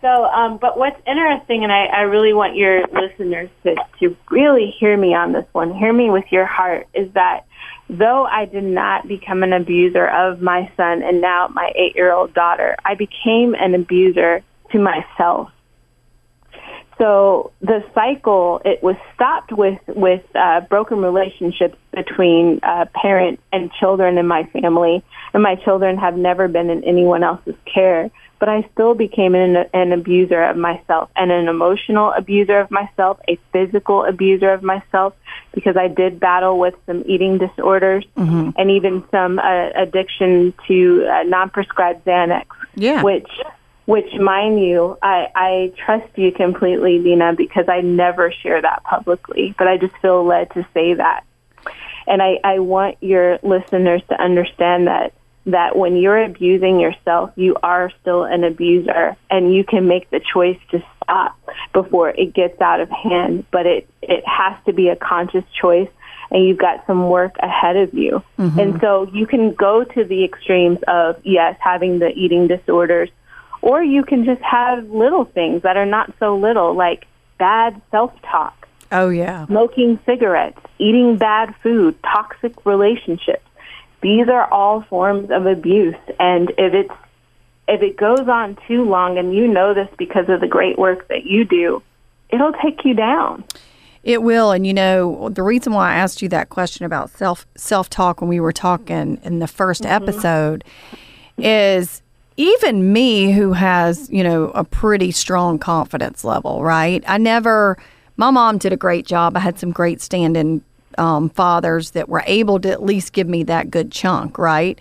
So, 0.00 0.24
um, 0.26 0.58
but 0.58 0.78
what's 0.78 1.00
interesting, 1.06 1.64
and 1.64 1.72
I, 1.72 1.86
I 1.86 2.00
really 2.02 2.32
want 2.32 2.54
your 2.54 2.86
listeners 2.86 3.50
to, 3.64 3.74
to 3.98 4.16
really 4.30 4.72
hear 4.78 4.96
me 4.96 5.12
on 5.12 5.32
this 5.32 5.46
one, 5.52 5.74
hear 5.74 5.92
me 5.92 6.08
with 6.08 6.26
your 6.30 6.46
heart, 6.46 6.86
is 6.94 7.12
that 7.14 7.46
though 7.88 8.24
I 8.24 8.44
did 8.44 8.64
not 8.64 9.08
become 9.08 9.42
an 9.42 9.52
abuser 9.52 10.06
of 10.06 10.40
my 10.40 10.70
son 10.76 11.02
and 11.02 11.20
now 11.20 11.48
my 11.48 11.72
eight 11.74 11.96
year 11.96 12.12
old 12.12 12.34
daughter, 12.34 12.76
I 12.84 12.94
became 12.94 13.54
an 13.54 13.74
abuser 13.74 14.42
to 14.72 14.78
myself. 14.78 15.50
So 16.98 17.52
the 17.60 17.84
cycle 17.94 18.60
it 18.64 18.82
was 18.82 18.96
stopped 19.14 19.52
with 19.52 19.78
with 19.86 20.24
uh, 20.34 20.62
broken 20.62 20.98
relationships 20.98 21.76
between 21.92 22.58
uh, 22.62 22.86
parent 23.00 23.38
and 23.52 23.70
children 23.78 24.18
in 24.18 24.26
my 24.26 24.44
family, 24.52 25.04
and 25.32 25.42
my 25.42 25.54
children 25.54 25.96
have 25.96 26.16
never 26.16 26.48
been 26.48 26.70
in 26.70 26.82
anyone 26.82 27.22
else's 27.22 27.54
care. 27.72 28.10
But 28.38 28.48
I 28.48 28.68
still 28.72 28.94
became 28.94 29.34
an, 29.34 29.56
an 29.74 29.92
abuser 29.92 30.42
of 30.44 30.56
myself, 30.56 31.10
and 31.16 31.32
an 31.32 31.48
emotional 31.48 32.12
abuser 32.12 32.58
of 32.60 32.70
myself, 32.70 33.18
a 33.28 33.36
physical 33.52 34.04
abuser 34.04 34.52
of 34.52 34.62
myself, 34.62 35.14
because 35.52 35.76
I 35.76 35.88
did 35.88 36.20
battle 36.20 36.58
with 36.58 36.74
some 36.86 37.02
eating 37.06 37.38
disorders 37.38 38.04
and 38.16 38.70
even 38.70 39.02
some 39.10 39.38
uh, 39.38 39.70
addiction 39.74 40.54
to 40.68 41.06
uh, 41.10 41.22
non-prescribed 41.24 42.04
Xanax 42.04 42.46
Yeah. 42.76 43.02
which 43.02 43.28
which 43.86 44.12
mind 44.20 44.60
you 44.62 44.98
I, 45.02 45.28
I 45.34 45.72
trust 45.84 46.16
you 46.16 46.30
completely 46.30 47.02
denna 47.02 47.32
because 47.34 47.68
i 47.68 47.80
never 47.80 48.30
share 48.30 48.60
that 48.60 48.82
publicly 48.84 49.54
but 49.56 49.66
i 49.66 49.78
just 49.78 49.96
feel 50.02 50.22
led 50.24 50.50
to 50.52 50.66
say 50.74 50.94
that 50.94 51.24
and 52.06 52.20
i, 52.22 52.38
I 52.44 52.58
want 52.58 52.98
your 53.00 53.38
listeners 53.42 54.02
to 54.10 54.20
understand 54.20 54.88
that 54.88 55.14
that 55.46 55.76
when 55.76 55.96
you're 55.96 56.22
abusing 56.22 56.80
yourself 56.80 57.30
you 57.36 57.56
are 57.62 57.90
still 58.00 58.24
an 58.24 58.44
abuser 58.44 59.16
and 59.30 59.54
you 59.54 59.64
can 59.64 59.86
make 59.86 60.08
the 60.10 60.20
choice 60.20 60.58
to 60.70 60.82
stop 61.02 61.38
before 61.72 62.10
it 62.10 62.34
gets 62.34 62.60
out 62.60 62.80
of 62.80 62.90
hand 62.90 63.44
but 63.50 63.66
it 63.66 63.88
it 64.02 64.26
has 64.26 64.56
to 64.66 64.72
be 64.72 64.88
a 64.88 64.96
conscious 64.96 65.44
choice 65.60 65.88
and 66.30 66.44
you've 66.44 66.58
got 66.58 66.86
some 66.86 67.08
work 67.08 67.36
ahead 67.38 67.76
of 67.76 67.94
you. 67.94 68.22
Mm-hmm. 68.38 68.58
And 68.58 68.80
so 68.80 69.10
you 69.12 69.26
can 69.26 69.54
go 69.54 69.84
to 69.84 70.04
the 70.04 70.24
extremes 70.24 70.78
of, 70.86 71.16
yes, 71.24 71.56
having 71.60 71.98
the 71.98 72.08
eating 72.08 72.46
disorders, 72.48 73.10
or 73.62 73.82
you 73.82 74.04
can 74.04 74.24
just 74.24 74.42
have 74.42 74.88
little 74.90 75.24
things 75.24 75.62
that 75.62 75.76
are 75.76 75.86
not 75.86 76.12
so 76.18 76.36
little, 76.36 76.74
like 76.74 77.06
bad 77.38 77.80
self 77.90 78.12
talk, 78.22 78.68
Oh, 78.92 79.08
yeah. 79.08 79.46
smoking 79.46 79.98
cigarettes, 80.06 80.60
eating 80.78 81.16
bad 81.16 81.54
food, 81.62 81.96
toxic 82.02 82.64
relationships. 82.64 83.44
These 84.00 84.28
are 84.28 84.50
all 84.52 84.82
forms 84.82 85.30
of 85.30 85.46
abuse. 85.46 85.96
And 86.18 86.50
if 86.58 86.74
it's 86.74 86.94
if 87.68 87.82
it 87.82 87.96
goes 87.96 88.28
on 88.28 88.56
too 88.66 88.84
long, 88.84 89.18
and 89.18 89.34
you 89.34 89.46
know 89.46 89.74
this 89.74 89.88
because 89.98 90.28
of 90.28 90.40
the 90.40 90.46
great 90.46 90.78
work 90.78 91.06
that 91.08 91.24
you 91.24 91.44
do, 91.44 91.82
it'll 92.30 92.54
take 92.54 92.84
you 92.84 92.94
down. 92.94 93.44
It 94.02 94.22
will, 94.22 94.52
and 94.52 94.66
you 94.66 94.72
know 94.72 95.28
the 95.28 95.42
reason 95.42 95.72
why 95.74 95.92
I 95.92 95.96
asked 95.96 96.22
you 96.22 96.28
that 96.30 96.48
question 96.48 96.86
about 96.86 97.10
self 97.10 97.46
self 97.56 97.90
talk 97.90 98.20
when 98.20 98.28
we 98.28 98.40
were 98.40 98.52
talking 98.52 99.20
in 99.22 99.38
the 99.40 99.46
1st 99.46 99.82
mm-hmm. 99.82 99.86
episode 99.86 100.64
is 101.36 102.02
even 102.36 102.92
me 102.92 103.32
who 103.32 103.52
has 103.52 104.08
you 104.10 104.24
know 104.24 104.44
a 104.54 104.64
pretty 104.64 105.10
strong 105.10 105.58
confidence 105.58 106.24
level, 106.24 106.62
right? 106.62 107.04
I 107.06 107.18
never. 107.18 107.76
My 108.16 108.30
mom 108.30 108.58
did 108.58 108.72
a 108.72 108.76
great 108.76 109.06
job. 109.06 109.36
I 109.36 109.40
had 109.40 109.60
some 109.60 109.70
great 109.70 110.00
stand-in 110.00 110.64
um, 110.98 111.28
fathers 111.30 111.92
that 111.92 112.08
were 112.08 112.24
able 112.26 112.60
to 112.60 112.70
at 112.70 112.82
least 112.82 113.12
give 113.12 113.28
me 113.28 113.42
that 113.44 113.70
good 113.70 113.90
chunk, 113.92 114.38
right? 114.38 114.78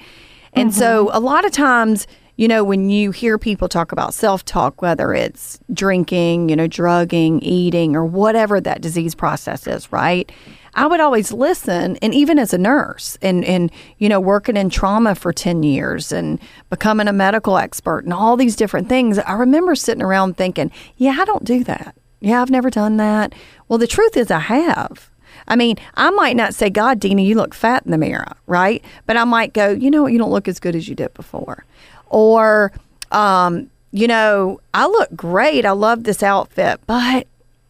And 0.53 0.73
so 0.73 1.12
a 1.13 1.19
lot 1.19 1.45
of 1.45 1.51
times, 1.51 2.08
you 2.36 2.47
know, 2.47 2.63
when 2.63 2.89
you 2.89 3.12
hear 3.12 3.38
people 3.38 3.67
talk 3.67 3.91
about 3.91 4.13
self 4.13 4.43
talk, 4.43 4.82
whether 4.82 5.13
it's 5.13 5.60
drinking, 5.71 6.49
you 6.49 6.56
know, 6.56 6.67
drugging, 6.67 7.39
eating, 7.41 7.95
or 7.95 8.06
whatever 8.06 8.60
that 8.62 8.82
disease 8.82 9.13
process 9.13 9.67
is, 9.67 9.91
right? 9.91 10.32
I 10.73 10.86
would 10.86 10.99
always 10.99 11.32
listen. 11.32 11.97
And 11.97 12.13
even 12.13 12.38
as 12.38 12.53
a 12.53 12.58
nurse 12.58 13.17
and, 13.21 13.43
and, 13.45 13.71
you 13.97 14.08
know, 14.08 14.19
working 14.19 14.56
in 14.56 14.69
trauma 14.69 15.15
for 15.15 15.34
10 15.34 15.63
years 15.63 16.12
and 16.12 16.39
becoming 16.69 17.08
a 17.08 17.13
medical 17.13 17.58
expert 17.58 18.03
and 18.03 18.13
all 18.13 18.38
these 18.38 18.56
different 18.56 18.88
things, 18.88 19.17
I 19.17 19.34
remember 19.34 19.73
sitting 19.73 20.03
around 20.03 20.38
thinking, 20.38 20.71
yeah, 20.95 21.17
I 21.19 21.25
don't 21.25 21.43
do 21.43 21.63
that. 21.63 21.95
Yeah, 22.19 22.41
I've 22.41 22.51
never 22.51 22.69
done 22.69 22.97
that. 22.97 23.34
Well, 23.67 23.80
the 23.80 23.88
truth 23.88 24.15
is, 24.15 24.30
I 24.30 24.39
have. 24.39 25.10
I 25.48 25.56
mean, 25.56 25.78
I 25.96 26.10
might 26.12 26.36
not 26.36 26.54
say, 26.54 26.70
God, 26.70 27.00
Denna, 27.00 27.22
you 27.22 27.36
look 27.36 27.54
fat 27.54 27.84
in 27.86 27.92
the 27.92 27.98
mirror, 27.98 28.34
right? 28.48 28.84
But 29.06 29.18
I 29.18 29.24
might 29.24 29.54
go, 29.54 29.70
you 29.70 29.90
know 29.90 30.04
what, 30.04 30.12
you 30.12 30.20
don't 30.20 30.32
look 30.32 30.48
as 30.48 30.60
good 30.60 30.76
as 30.76 30.88
you 30.88 30.96
did 30.96 31.14
before. 31.14 31.66
Or, 32.08 32.72
um, 33.12 33.70
you 33.92 34.08
know, 34.08 34.60
I 34.74 34.86
look 34.86 35.16
great. 35.16 35.66
I 35.66 35.72
love 35.72 36.04
this 36.04 36.22
outfit, 36.22 36.80
but 36.86 37.28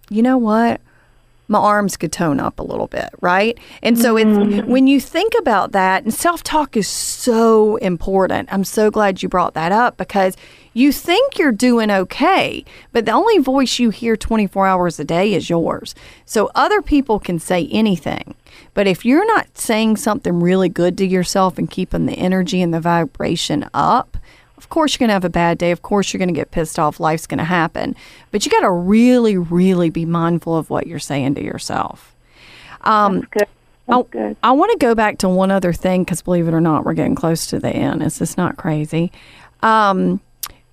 you 0.09 0.21
know 0.21 0.37
what? 0.37 0.81
My 1.49 1.59
arms 1.59 1.95
could 1.95 2.11
tone 2.11 2.41
up 2.41 2.59
a 2.59 2.63
little 2.63 2.87
bit, 2.87 3.09
right? 3.21 3.57
And 3.81 3.97
so 3.97 4.17
it's 4.17 4.65
when 4.67 4.85
you 4.85 4.99
think 4.99 5.33
about 5.39 5.71
that, 5.71 6.03
and 6.03 6.13
self 6.13 6.43
talk 6.43 6.75
is 6.75 6.89
so 6.89 7.77
important. 7.77 8.49
I'm 8.51 8.65
so 8.65 8.91
glad 8.91 9.23
you 9.23 9.29
brought 9.29 9.53
that 9.53 9.71
up 9.71 9.95
because 9.95 10.35
you 10.77 10.91
think 10.91 11.39
you're 11.39 11.51
doing 11.51 11.89
okay, 11.89 12.63
but 12.91 13.05
the 13.05 13.11
only 13.11 13.39
voice 13.39 13.79
you 13.79 13.89
hear 13.89 14.15
24 14.15 14.67
hours 14.67 14.99
a 14.99 15.03
day 15.03 15.33
is 15.33 15.49
yours. 15.49 15.95
So 16.25 16.51
other 16.53 16.83
people 16.83 17.19
can 17.19 17.39
say 17.39 17.67
anything. 17.71 18.35
But 18.75 18.85
if 18.85 19.03
you're 19.03 19.25
not 19.25 19.57
saying 19.57 19.97
something 19.97 20.39
really 20.39 20.69
good 20.69 20.95
to 20.99 21.07
yourself 21.07 21.57
and 21.57 21.69
keeping 21.69 22.05
the 22.05 22.13
energy 22.13 22.61
and 22.61 22.71
the 22.71 22.79
vibration 22.79 23.67
up, 23.73 24.17
of 24.55 24.69
course 24.69 24.93
you're 24.93 24.99
going 24.99 25.09
to 25.09 25.13
have 25.13 25.25
a 25.25 25.29
bad 25.29 25.57
day. 25.57 25.71
Of 25.71 25.81
course 25.81 26.13
you're 26.13 26.19
going 26.19 26.27
to 26.29 26.33
get 26.33 26.51
pissed 26.51 26.77
off. 26.77 26.99
Life's 26.99 27.25
going 27.25 27.39
to 27.39 27.43
happen. 27.43 27.95
But 28.29 28.45
you 28.45 28.51
got 28.51 28.61
to 28.61 28.71
really, 28.71 29.35
really 29.35 29.89
be 29.89 30.05
mindful 30.05 30.55
of 30.55 30.69
what 30.69 30.85
you're 30.85 30.99
saying 30.99 31.33
to 31.35 31.43
yourself. 31.43 32.15
Um, 32.81 33.21
Good. 33.31 33.47
I, 33.89 33.97
That's 33.97 34.09
good. 34.09 34.37
I 34.43 34.51
want 34.51 34.71
to 34.73 34.77
go 34.77 34.93
back 34.93 35.17
to 35.19 35.29
one 35.29 35.49
other 35.49 35.73
thing 35.73 36.03
because 36.03 36.21
believe 36.21 36.47
it 36.47 36.53
or 36.53 36.61
not, 36.61 36.85
we're 36.85 36.93
getting 36.93 37.15
close 37.15 37.47
to 37.47 37.59
the 37.59 37.69
end. 37.69 38.03
Is 38.03 38.19
this 38.19 38.37
not 38.37 38.57
crazy? 38.57 39.11
Um, 39.63 40.19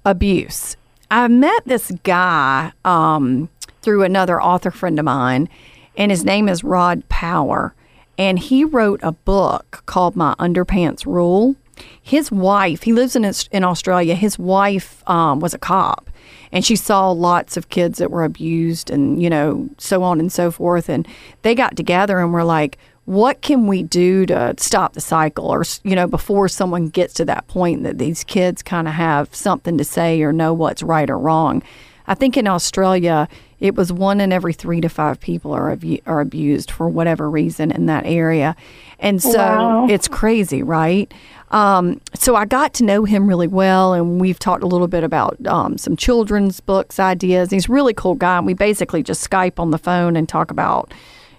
abuse. 0.05 0.77
I 1.11 1.29
met 1.29 1.62
this 1.64 1.93
guy 2.03 2.73
um, 2.85 3.49
through 3.83 4.03
another 4.03 4.40
author 4.40 4.71
friend 4.71 4.99
of 4.99 5.05
mine, 5.05 5.49
and 5.97 6.11
his 6.11 6.25
name 6.25 6.49
is 6.49 6.64
Rod 6.64 7.09
Power. 7.09 7.75
And 8.17 8.38
he 8.38 8.64
wrote 8.64 9.01
a 9.03 9.12
book 9.12 9.83
called 9.87 10.17
My 10.17 10.35
Underpants 10.38 11.05
Rule. 11.05 11.57
His 12.01 12.31
wife, 12.31 12.83
he 12.85 12.93
lives 12.93 13.17
in 13.17 13.25
in 13.51 13.64
Australia. 13.64 14.14
His 14.14 14.38
wife 14.38 15.03
um, 15.09 15.40
was 15.40 15.55
a 15.55 15.59
cop, 15.59 16.09
and 16.53 16.64
she 16.64 16.77
saw 16.77 17.11
lots 17.11 17.57
of 17.57 17.69
kids 17.69 17.99
that 17.99 18.12
were 18.12 18.23
abused 18.23 18.90
and 18.90 19.21
you 19.21 19.29
know 19.29 19.69
so 19.79 20.03
on 20.03 20.21
and 20.21 20.33
so 20.33 20.51
forth 20.53 20.88
and 20.88 21.07
they 21.43 21.55
got 21.55 21.77
together 21.77 22.21
and 22.21 22.33
were 22.33 22.45
like 22.45 22.79
what 23.07 23.43
can 23.43 23.67
we 23.67 23.83
do 23.83 24.25
to 24.27 24.55
stop 24.57 24.95
the 24.95 25.01
cycle 25.01 25.47
or 25.47 25.62
you 25.83 25.95
know 25.95 26.07
before 26.07 26.49
someone 26.49 26.88
gets 26.88 27.12
to 27.14 27.25
that 27.25 27.47
point 27.49 27.83
that 27.83 27.99
these 27.99 28.25
kids 28.25 28.62
kind 28.62 28.88
of 28.88 28.95
have 28.95 29.35
something 29.35 29.77
to 29.77 29.85
say 29.85 30.23
or 30.23 30.33
know 30.33 30.53
what's 30.55 30.83
right 30.83 31.11
or 31.11 31.19
wrong 31.19 31.62
i 32.07 32.14
think 32.14 32.37
in 32.37 32.47
australia 32.49 33.29
it 33.61 33.75
was 33.77 33.93
one 33.93 34.21
in 34.21 34.33
every 34.33 34.53
three 34.53 34.81
to 34.81 34.88
five 34.88 35.21
people 35.21 35.53
are, 35.53 35.71
abu- 35.71 36.01
are 36.07 36.21
abused 36.21 36.71
for 36.71 36.88
whatever 36.88 37.31
reason 37.31 37.71
in 37.71 37.87
that 37.87 38.05
area 38.07 38.57
and 38.99 39.23
so 39.23 39.37
Wow. 39.38 39.87
it's 39.88 40.09
crazy 40.09 40.62
right 40.62 41.12
um, 41.51 42.01
so 42.14 42.35
I 42.35 42.47
got 42.47 42.75
to 42.75 42.85
know 42.85 43.05
him 43.05 43.29
really 43.29 43.47
well, 43.47 43.93
and 43.93 44.21
we've 44.21 44.40
talked 44.40 44.64
a 44.64 44.67
little 44.67 44.88
bit 44.88 45.05
about 45.05 45.37
um, 45.47 45.79
some 45.79 45.95
children's 45.97 46.59
books 46.59 46.99
ideas. 46.99 47.51
He's 47.51 47.69
a 47.69 47.73
really 47.73 47.95
cool 47.95 48.17
guy, 48.17 48.38
and 48.38 48.47
we 48.47 48.55
basically 48.55 49.05
just 49.05 49.31
Skype 49.31 49.61
on 49.61 49.71
the 49.71 49.79
phone 49.79 50.17
and 50.17 50.29
talk 50.29 50.51
about, 50.51 50.93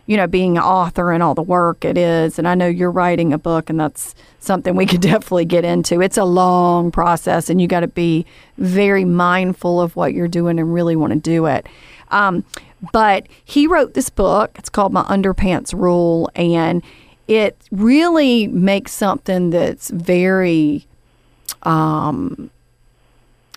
you 0.08 0.18
know, 0.18 0.28
being 0.28 0.58
an 0.58 0.64
author 0.64 1.12
and 1.12 1.24
all 1.24 1.34
the 1.34 1.42
work 1.42 1.84
it 1.84 1.98
is. 1.98 2.38
And 2.38 2.48
I 2.48 2.56
know 2.56 2.68
you're 2.68 2.92
writing 2.92 3.34
a 3.34 3.38
book, 3.38 3.70
and 3.70 3.80
that's 3.80 4.14
something 4.40 4.76
we 4.76 4.86
could 4.86 5.02
definitely 5.02 5.46
get 5.46 5.66
into. 5.66 6.02
It's 6.02 6.18
a 6.18 6.26
long 6.26 6.92
process, 6.92 7.50
and 7.50 7.60
you 7.60 7.68
got 7.68 7.82
to 7.82 7.88
be 7.88 8.26
very 8.58 9.06
mindful 9.06 9.82
of 9.82 9.96
what 9.96 10.14
you're 10.14 10.28
doing 10.28 10.60
and 10.60 10.74
really 10.74 10.96
want 10.96 11.14
to 11.14 11.20
do 11.20 11.46
it. 11.46 11.68
Um, 12.10 12.46
but 12.92 13.28
he 13.44 13.68
wrote 13.68 13.94
this 13.94 14.10
book. 14.10 14.52
It's 14.60 14.70
called 14.70 14.94
My 14.94 15.04
Underpants 15.04 15.74
Rule, 15.74 16.30
and 16.36 16.84
it 17.28 17.58
really 17.72 18.48
makes 18.48 18.92
something 18.92 19.50
that's 19.50 19.90
very 19.90 20.86
um, 21.64 22.52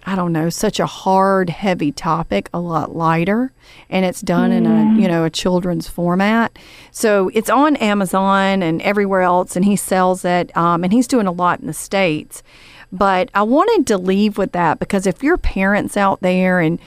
I 0.06 0.14
don't 0.14 0.32
know, 0.32 0.48
such 0.48 0.80
a 0.80 0.86
hard, 0.86 1.50
heavy 1.50 1.92
topic 1.92 2.48
a 2.54 2.60
lot 2.60 2.94
lighter, 2.94 3.52
and 3.90 4.04
it's 4.06 4.20
done 4.20 4.52
in 4.52 4.64
a 4.66 5.00
you 5.00 5.08
know 5.08 5.24
a 5.24 5.30
children's 5.30 5.88
format. 5.88 6.56
So 6.90 7.30
it's 7.34 7.50
on 7.50 7.76
Amazon 7.76 8.62
and 8.62 8.80
everywhere 8.82 9.22
else, 9.22 9.56
and 9.56 9.64
he 9.64 9.76
sells 9.76 10.24
it, 10.24 10.56
um, 10.56 10.84
and 10.84 10.92
he's 10.92 11.08
doing 11.08 11.26
a 11.26 11.32
lot 11.32 11.60
in 11.60 11.66
the 11.66 11.72
states. 11.72 12.42
But 12.90 13.30
I 13.34 13.42
wanted 13.42 13.86
to 13.88 13.98
leave 13.98 14.38
with 14.38 14.52
that 14.52 14.78
because 14.78 15.06
if 15.06 15.22
you're 15.22 15.36
parents 15.36 15.96
out 15.96 16.20
there 16.22 16.60
and 16.60 16.78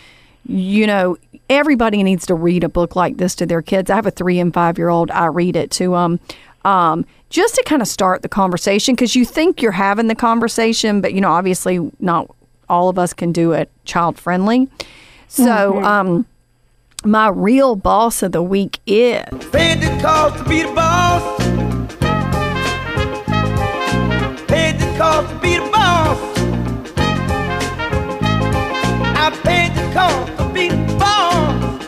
you 0.48 0.88
know 0.88 1.18
everybody 1.52 2.02
needs 2.02 2.26
to 2.26 2.34
read 2.34 2.64
a 2.64 2.70
book 2.70 2.96
like 2.96 3.18
this 3.18 3.36
to 3.36 3.46
their 3.46 3.62
kids. 3.62 3.90
I 3.92 3.96
have 3.96 4.06
a 4.06 4.12
three 4.12 4.40
and 4.40 4.54
five 4.54 4.78
year 4.78 4.90
old. 4.90 5.12
I 5.12 5.26
read 5.26 5.56
it 5.56 5.70
to 5.72 5.92
them. 5.92 6.20
Um, 6.64 7.06
just 7.30 7.56
to 7.56 7.64
kind 7.64 7.82
of 7.82 7.88
start 7.88 8.22
the 8.22 8.30
conversation 8.30 8.96
because 8.96 9.16
you 9.16 9.26
think 9.26 9.62
you're 9.62 9.72
having 9.72 10.08
the 10.08 10.16
conversation, 10.16 11.02
but 11.02 11.14
you 11.14 11.22
know, 11.22 11.32
obviously 11.32 11.92
not 12.00 12.34
all 12.72 12.88
of 12.88 12.98
us 12.98 13.14
can 13.14 13.32
do 13.34 13.52
it 13.52 13.70
child 13.84 14.18
friendly. 14.18 14.70
So, 15.28 15.84
um, 15.84 16.26
my 17.04 17.28
real 17.28 17.76
boss 17.76 18.24
of 18.24 18.32
the 18.32 18.42
week 18.42 18.80
is 18.88 19.26
Paid 19.52 19.82
the 19.82 20.00
cost 20.02 20.38
to 20.38 20.50
be 20.50 20.64
the 20.64 20.72
boss. 20.74 21.22
Paid 24.48 24.80
the 24.80 24.98
cost 24.98 25.30
to 25.30 25.40
be 25.40 25.58
the 25.58 25.70
boss. 25.72 26.18
I 29.18 29.30
paid 29.44 29.76
the 29.76 29.94
cost 29.94 30.38
to 30.38 30.54
be 30.54 30.70
the 30.70 30.96
boss. 30.98 31.82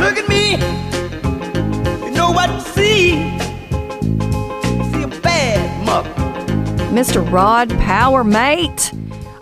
Look 0.00 0.18
at 0.18 0.28
me. 0.28 0.52
You 2.06 2.12
know 2.12 2.30
what 2.32 2.46
to 2.48 2.60
see. 2.72 3.39
Mr. 6.90 7.28
Rod 7.30 7.70
Power 7.78 8.24
Mate. 8.24 8.92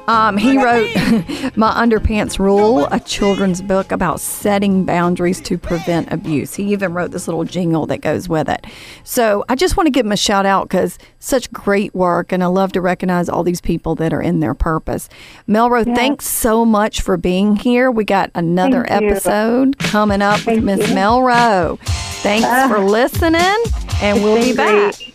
Um, 0.06 0.38
he 0.38 0.56
wrote 0.56 0.88
My 1.56 1.70
Underpants 1.74 2.38
Rule, 2.38 2.86
a 2.90 2.98
children's 3.00 3.60
book 3.60 3.92
about 3.92 4.20
setting 4.20 4.84
boundaries 4.86 5.38
to 5.42 5.58
prevent 5.58 6.10
abuse. 6.10 6.54
He 6.54 6.72
even 6.72 6.94
wrote 6.94 7.10
this 7.10 7.28
little 7.28 7.44
jingle 7.44 7.84
that 7.86 7.98
goes 8.00 8.26
with 8.28 8.48
it. 8.48 8.66
So 9.04 9.44
I 9.50 9.54
just 9.54 9.76
want 9.76 9.86
to 9.86 9.90
give 9.90 10.06
him 10.06 10.12
a 10.12 10.16
shout 10.16 10.46
out 10.46 10.68
because 10.68 10.98
such 11.18 11.50
great 11.52 11.94
work, 11.94 12.32
and 12.32 12.42
I 12.42 12.46
love 12.46 12.72
to 12.72 12.80
recognize 12.80 13.28
all 13.28 13.42
these 13.42 13.60
people 13.60 13.94
that 13.96 14.14
are 14.14 14.22
in 14.22 14.40
their 14.40 14.54
purpose. 14.54 15.10
Melrose, 15.46 15.84
thanks 15.86 16.26
so 16.26 16.64
much 16.64 17.02
for 17.02 17.16
being 17.18 17.56
here. 17.56 17.90
We 17.90 18.04
got 18.04 18.30
another 18.34 18.84
Thank 18.86 19.02
you. 19.02 19.08
episode 19.10 19.78
coming 19.78 20.22
up 20.22 20.44
with 20.46 20.64
Miss 20.64 20.88
you. 20.88 20.94
Melrose. 20.94 21.78
Thanks 22.22 22.46
for 22.72 22.78
listening, 22.78 23.62
and 24.02 24.22
we'll 24.22 24.36
be 24.42 24.54
back. 24.56 24.96
great. 24.96 25.14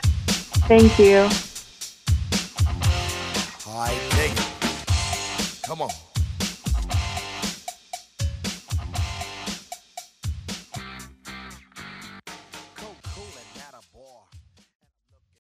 Thank 0.68 1.00
you. 1.00 1.28
Come 5.66 5.82
on. 5.82 6.03